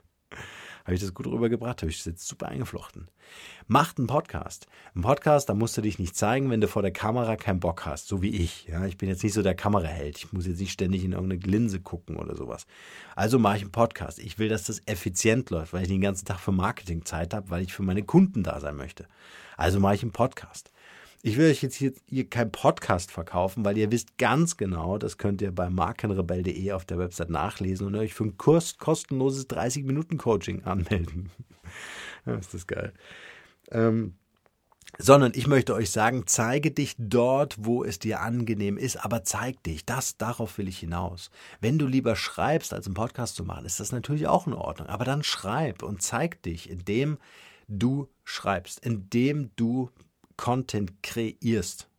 Habe 0.85 0.93
ich 0.93 1.01
das 1.01 1.15
gut 1.15 1.25
rübergebracht? 1.25 1.81
Habe 1.81 1.89
ich 1.89 1.97
das 1.97 2.05
jetzt 2.05 2.27
super 2.27 2.47
eingeflochten? 2.47 3.07
Macht 3.67 3.97
einen 3.97 4.05
Podcast. 4.05 4.67
Ein 4.93 5.01
Podcast, 5.01 5.49
da 5.49 5.55
musst 5.55 5.75
du 5.75 5.81
dich 5.81 5.97
nicht 5.97 6.15
zeigen, 6.15 6.51
wenn 6.51 6.61
du 6.61 6.67
vor 6.67 6.83
der 6.83 6.91
Kamera 6.91 7.35
keinen 7.37 7.59
Bock 7.59 7.87
hast, 7.87 8.07
so 8.07 8.21
wie 8.21 8.29
ich. 8.29 8.67
Ja, 8.67 8.85
ich 8.85 8.95
bin 8.95 9.09
jetzt 9.09 9.23
nicht 9.23 9.33
so 9.33 9.41
der 9.41 9.55
Kameraheld. 9.55 10.19
Ich 10.19 10.31
muss 10.31 10.45
jetzt 10.45 10.59
nicht 10.59 10.71
ständig 10.71 11.03
in 11.03 11.13
irgendeine 11.13 11.41
Linse 11.41 11.79
gucken 11.79 12.17
oder 12.17 12.35
sowas. 12.35 12.67
Also 13.15 13.39
mache 13.39 13.57
ich 13.57 13.61
einen 13.63 13.71
Podcast. 13.71 14.19
Ich 14.19 14.37
will, 14.37 14.47
dass 14.47 14.65
das 14.65 14.83
effizient 14.85 15.49
läuft, 15.49 15.73
weil 15.73 15.81
ich 15.81 15.87
den 15.87 16.01
ganzen 16.01 16.25
Tag 16.25 16.39
für 16.39 16.51
Marketing 16.51 17.03
Zeit 17.03 17.33
habe, 17.33 17.49
weil 17.49 17.63
ich 17.63 17.73
für 17.73 17.83
meine 17.83 18.03
Kunden 18.03 18.43
da 18.43 18.59
sein 18.59 18.75
möchte. 18.75 19.07
Also 19.57 19.79
mache 19.79 19.95
ich 19.95 20.03
einen 20.03 20.11
Podcast. 20.11 20.71
Ich 21.25 21.37
will 21.37 21.49
euch 21.49 21.63
jetzt 21.63 21.73
hier, 21.73 21.91
hier 22.07 22.29
keinen 22.29 22.51
Podcast 22.51 23.11
verkaufen, 23.11 23.65
weil 23.65 23.79
ihr 23.79 23.91
wisst 23.91 24.19
ganz 24.19 24.57
genau, 24.57 24.99
das 24.99 25.17
könnt 25.17 25.41
ihr 25.41 25.51
bei 25.51 25.71
markenrebell.de 25.71 26.71
auf 26.71 26.85
der 26.85 26.99
Website 26.99 27.31
nachlesen 27.31 27.87
und 27.87 27.95
euch 27.95 28.13
für 28.13 28.25
ein 28.25 28.37
Kurs, 28.37 28.77
kostenloses 28.77 29.49
30-Minuten-Coaching 29.49 30.65
anmelden. 30.65 31.31
ja, 32.27 32.35
ist 32.35 32.53
das 32.53 32.67
geil. 32.67 32.93
Ähm, 33.71 34.13
sondern 34.99 35.31
ich 35.33 35.47
möchte 35.47 35.73
euch 35.73 35.89
sagen, 35.89 36.27
zeige 36.27 36.69
dich 36.69 36.93
dort, 36.99 37.55
wo 37.57 37.83
es 37.83 37.97
dir 37.97 38.21
angenehm 38.21 38.77
ist, 38.77 39.03
aber 39.03 39.23
zeig 39.23 39.63
dich. 39.63 39.83
Das, 39.83 40.17
darauf 40.17 40.59
will 40.59 40.67
ich 40.67 40.77
hinaus. 40.77 41.31
Wenn 41.59 41.79
du 41.79 41.87
lieber 41.87 42.15
schreibst, 42.15 42.71
als 42.71 42.85
einen 42.85 42.93
Podcast 42.93 43.35
zu 43.35 43.43
machen, 43.43 43.65
ist 43.65 43.79
das 43.79 43.91
natürlich 43.91 44.27
auch 44.27 44.45
in 44.45 44.53
Ordnung. 44.53 44.89
Aber 44.89 45.05
dann 45.05 45.23
schreib 45.23 45.81
und 45.81 46.03
zeig 46.03 46.43
dich, 46.43 46.69
indem 46.69 47.17
du 47.67 48.09
schreibst, 48.23 48.85
indem 48.85 49.49
du 49.55 49.89
Content 50.37 51.03
kreierst. 51.03 51.89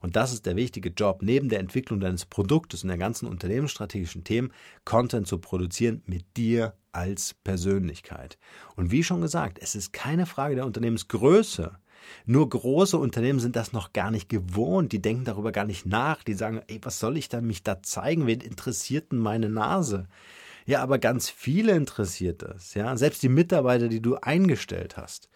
Und 0.00 0.16
das 0.16 0.32
ist 0.32 0.46
der 0.46 0.56
wichtige 0.56 0.90
Job, 0.90 1.22
neben 1.22 1.48
der 1.48 1.60
Entwicklung 1.60 2.00
deines 2.00 2.26
Produktes 2.26 2.82
und 2.82 2.88
der 2.88 2.98
ganzen 2.98 3.26
unternehmensstrategischen 3.26 4.24
Themen, 4.24 4.52
Content 4.84 5.26
zu 5.26 5.38
produzieren 5.38 6.02
mit 6.06 6.36
dir 6.36 6.74
als 6.92 7.34
Persönlichkeit. 7.44 8.38
Und 8.76 8.90
wie 8.90 9.02
schon 9.02 9.20
gesagt, 9.20 9.58
es 9.60 9.74
ist 9.74 9.92
keine 9.92 10.26
Frage 10.26 10.54
der 10.54 10.66
Unternehmensgröße. 10.66 11.78
Nur 12.24 12.48
große 12.48 12.96
Unternehmen 12.96 13.40
sind 13.40 13.56
das 13.56 13.72
noch 13.72 13.92
gar 13.92 14.10
nicht 14.10 14.28
gewohnt, 14.28 14.92
die 14.92 15.02
denken 15.02 15.24
darüber 15.24 15.50
gar 15.50 15.64
nicht 15.64 15.86
nach, 15.86 16.22
die 16.22 16.34
sagen, 16.34 16.60
ey, 16.68 16.78
was 16.82 17.00
soll 17.00 17.16
ich 17.16 17.28
dann 17.28 17.46
mich 17.46 17.62
da 17.62 17.82
zeigen, 17.82 18.26
wen 18.26 18.40
interessiert 18.40 19.12
denn 19.12 19.18
meine 19.18 19.48
Nase? 19.48 20.08
Ja, 20.66 20.82
aber 20.82 20.98
ganz 20.98 21.30
viele 21.30 21.72
interessiert 21.72 22.42
das, 22.42 22.74
ja, 22.74 22.96
selbst 22.96 23.22
die 23.22 23.28
Mitarbeiter, 23.28 23.88
die 23.88 24.02
du 24.02 24.16
eingestellt 24.16 24.96
hast 24.96 25.30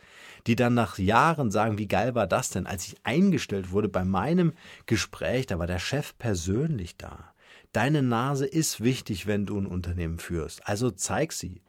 die 0.46 0.56
dann 0.56 0.74
nach 0.74 0.98
Jahren 0.98 1.50
sagen, 1.50 1.78
wie 1.78 1.88
geil 1.88 2.14
war 2.14 2.26
das 2.26 2.50
denn? 2.50 2.66
Als 2.66 2.86
ich 2.86 2.96
eingestellt 3.04 3.72
wurde 3.72 3.88
bei 3.88 4.04
meinem 4.04 4.52
Gespräch, 4.86 5.46
da 5.46 5.58
war 5.58 5.66
der 5.66 5.78
Chef 5.78 6.16
persönlich 6.18 6.96
da. 6.96 7.32
Deine 7.72 8.02
Nase 8.02 8.46
ist 8.46 8.82
wichtig, 8.82 9.26
wenn 9.26 9.46
du 9.46 9.58
ein 9.58 9.66
Unternehmen 9.66 10.18
führst. 10.18 10.66
Also 10.66 10.90
zeig 10.90 11.32
sie. 11.32 11.62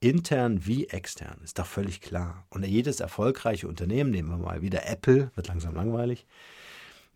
Intern 0.00 0.64
wie 0.64 0.86
extern, 0.86 1.40
ist 1.42 1.58
doch 1.58 1.66
völlig 1.66 2.00
klar. 2.00 2.46
Und 2.50 2.64
jedes 2.64 3.00
erfolgreiche 3.00 3.66
Unternehmen, 3.66 4.12
nehmen 4.12 4.28
wir 4.28 4.36
mal 4.36 4.62
wieder 4.62 4.86
Apple, 4.86 5.32
wird 5.34 5.48
langsam 5.48 5.74
langweilig. 5.74 6.24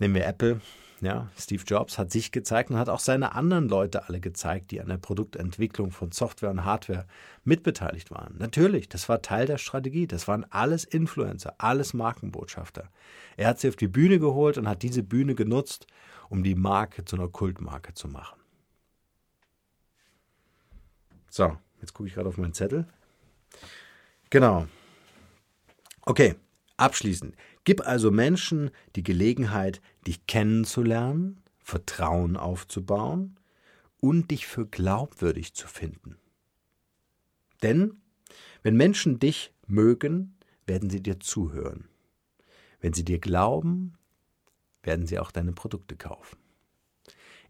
Nehmen 0.00 0.16
wir 0.16 0.26
Apple. 0.26 0.60
Ja, 1.02 1.28
Steve 1.36 1.64
Jobs 1.66 1.98
hat 1.98 2.12
sich 2.12 2.30
gezeigt 2.30 2.70
und 2.70 2.78
hat 2.78 2.88
auch 2.88 3.00
seine 3.00 3.34
anderen 3.34 3.68
Leute 3.68 4.08
alle 4.08 4.20
gezeigt, 4.20 4.70
die 4.70 4.80
an 4.80 4.86
der 4.86 4.98
Produktentwicklung 4.98 5.90
von 5.90 6.12
Software 6.12 6.50
und 6.50 6.64
Hardware 6.64 7.06
mitbeteiligt 7.42 8.12
waren. 8.12 8.38
Natürlich, 8.38 8.88
das 8.88 9.08
war 9.08 9.20
Teil 9.20 9.46
der 9.46 9.58
Strategie. 9.58 10.06
Das 10.06 10.28
waren 10.28 10.46
alles 10.50 10.84
Influencer, 10.84 11.56
alles 11.58 11.92
Markenbotschafter. 11.92 12.88
Er 13.36 13.48
hat 13.48 13.58
sie 13.58 13.68
auf 13.68 13.74
die 13.74 13.88
Bühne 13.88 14.20
geholt 14.20 14.58
und 14.58 14.68
hat 14.68 14.84
diese 14.84 15.02
Bühne 15.02 15.34
genutzt, 15.34 15.88
um 16.28 16.44
die 16.44 16.54
Marke 16.54 17.04
zu 17.04 17.16
einer 17.16 17.26
Kultmarke 17.26 17.94
zu 17.94 18.06
machen. 18.06 18.38
So, 21.30 21.56
jetzt 21.80 21.94
gucke 21.94 22.08
ich 22.08 22.14
gerade 22.14 22.28
auf 22.28 22.38
meinen 22.38 22.54
Zettel. 22.54 22.86
Genau. 24.30 24.68
Okay, 26.02 26.36
abschließend. 26.76 27.34
Gib 27.64 27.86
also 27.86 28.10
Menschen 28.10 28.70
die 28.96 29.02
Gelegenheit, 29.02 29.80
dich 30.06 30.26
kennenzulernen, 30.26 31.40
Vertrauen 31.58 32.36
aufzubauen 32.36 33.38
und 34.00 34.30
dich 34.30 34.46
für 34.46 34.66
glaubwürdig 34.66 35.54
zu 35.54 35.68
finden. 35.68 36.16
Denn 37.62 38.00
wenn 38.62 38.76
Menschen 38.76 39.20
dich 39.20 39.52
mögen, 39.66 40.36
werden 40.66 40.90
sie 40.90 41.02
dir 41.02 41.20
zuhören. 41.20 41.88
Wenn 42.80 42.92
sie 42.92 43.04
dir 43.04 43.20
glauben, 43.20 43.94
werden 44.82 45.06
sie 45.06 45.20
auch 45.20 45.30
deine 45.30 45.52
Produkte 45.52 45.96
kaufen. 45.96 46.36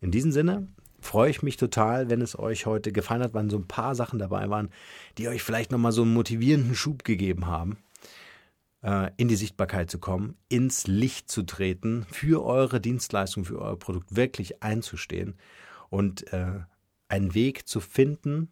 In 0.01 0.11
diesem 0.11 0.33
Sinne 0.33 0.69
freue 1.01 1.31
ich 1.31 1.43
mich 1.43 1.57
total, 1.57 2.11
wenn 2.11 2.21
es 2.21 2.39
euch 2.39 2.67
heute 2.67 2.93
gefallen 2.93 3.23
hat, 3.23 3.33
weil 3.33 3.51
so 3.51 3.57
ein 3.57 3.69
paar 3.69 3.95
Sachen 3.95 4.19
dabei 4.19 4.51
waren, 4.51 4.71
die 5.17 5.29
euch 5.29 5.43
vielleicht 5.43 5.73
nochmal 5.73 5.93
so 5.93 6.03
einen 6.03 6.13
motivierenden 6.13 6.75
Schub 6.75 7.05
gegeben 7.05 7.47
haben, 7.47 7.79
in 9.17 9.29
die 9.29 9.37
Sichtbarkeit 9.37 9.93
zu 9.93 10.01
kommen, 10.01 10.37
ins 10.49 10.89
Licht 10.89 11.31
zu 11.31 11.45
treten, 11.45 12.05
für 12.11 12.45
eure 12.45 12.81
Dienstleistung, 12.81 13.45
für 13.45 13.61
euer 13.61 13.79
Produkt 13.79 14.17
wirklich 14.17 14.61
einzustehen 14.61 15.37
und 15.89 16.33
äh, 16.33 16.63
einen 17.07 17.35
Weg 17.35 17.69
zu 17.69 17.81
finden, 17.81 18.51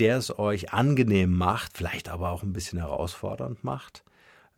der 0.00 0.16
es 0.16 0.36
euch 0.38 0.72
angenehm 0.72 1.36
macht, 1.36 1.76
vielleicht 1.76 2.08
aber 2.08 2.30
auch 2.30 2.42
ein 2.42 2.52
bisschen 2.54 2.78
herausfordernd 2.78 3.62
macht, 3.62 4.02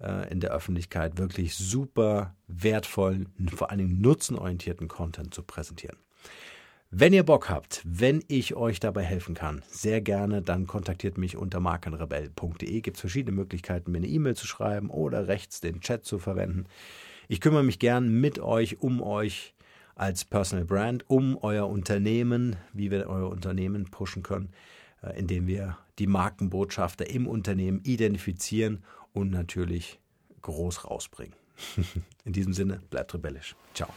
äh, 0.00 0.30
in 0.30 0.40
der 0.40 0.52
Öffentlichkeit 0.52 1.18
wirklich 1.18 1.54
super 1.56 2.36
wertvollen, 2.46 3.28
vor 3.54 3.70
allen 3.70 3.78
Dingen 3.78 4.00
nutzenorientierten 4.00 4.88
Content 4.88 5.34
zu 5.34 5.42
präsentieren. 5.42 5.98
Wenn 6.94 7.14
ihr 7.14 7.22
Bock 7.22 7.48
habt, 7.48 7.80
wenn 7.86 8.22
ich 8.28 8.54
euch 8.54 8.78
dabei 8.78 9.02
helfen 9.02 9.34
kann, 9.34 9.62
sehr 9.66 10.02
gerne, 10.02 10.42
dann 10.42 10.66
kontaktiert 10.66 11.16
mich 11.16 11.38
unter 11.38 11.58
markenrebell.de. 11.58 12.80
Gibt 12.82 12.98
es 12.98 13.00
verschiedene 13.00 13.34
Möglichkeiten, 13.34 13.92
mir 13.92 13.96
eine 13.96 14.08
E-Mail 14.08 14.36
zu 14.36 14.46
schreiben 14.46 14.90
oder 14.90 15.26
rechts 15.26 15.62
den 15.62 15.80
Chat 15.80 16.04
zu 16.04 16.18
verwenden. 16.18 16.66
Ich 17.28 17.40
kümmere 17.40 17.62
mich 17.62 17.78
gern 17.78 18.20
mit 18.20 18.40
euch, 18.40 18.82
um 18.82 19.00
euch 19.00 19.54
als 19.94 20.26
Personal 20.26 20.66
Brand, 20.66 21.08
um 21.08 21.38
euer 21.38 21.66
Unternehmen, 21.66 22.56
wie 22.74 22.90
wir 22.90 23.08
euer 23.08 23.30
Unternehmen 23.30 23.84
pushen 23.86 24.22
können, 24.22 24.50
äh, 25.02 25.18
indem 25.18 25.46
wir 25.46 25.78
die 25.98 26.06
Markenbotschafter 26.06 27.08
im 27.08 27.26
Unternehmen 27.26 27.80
identifizieren 27.84 28.84
und 29.14 29.30
natürlich 29.30 29.98
groß 30.42 30.84
rausbringen. 30.84 31.36
In 32.26 32.34
diesem 32.34 32.52
Sinne, 32.52 32.82
bleibt 32.90 33.14
rebellisch. 33.14 33.56
Ciao. 33.72 33.88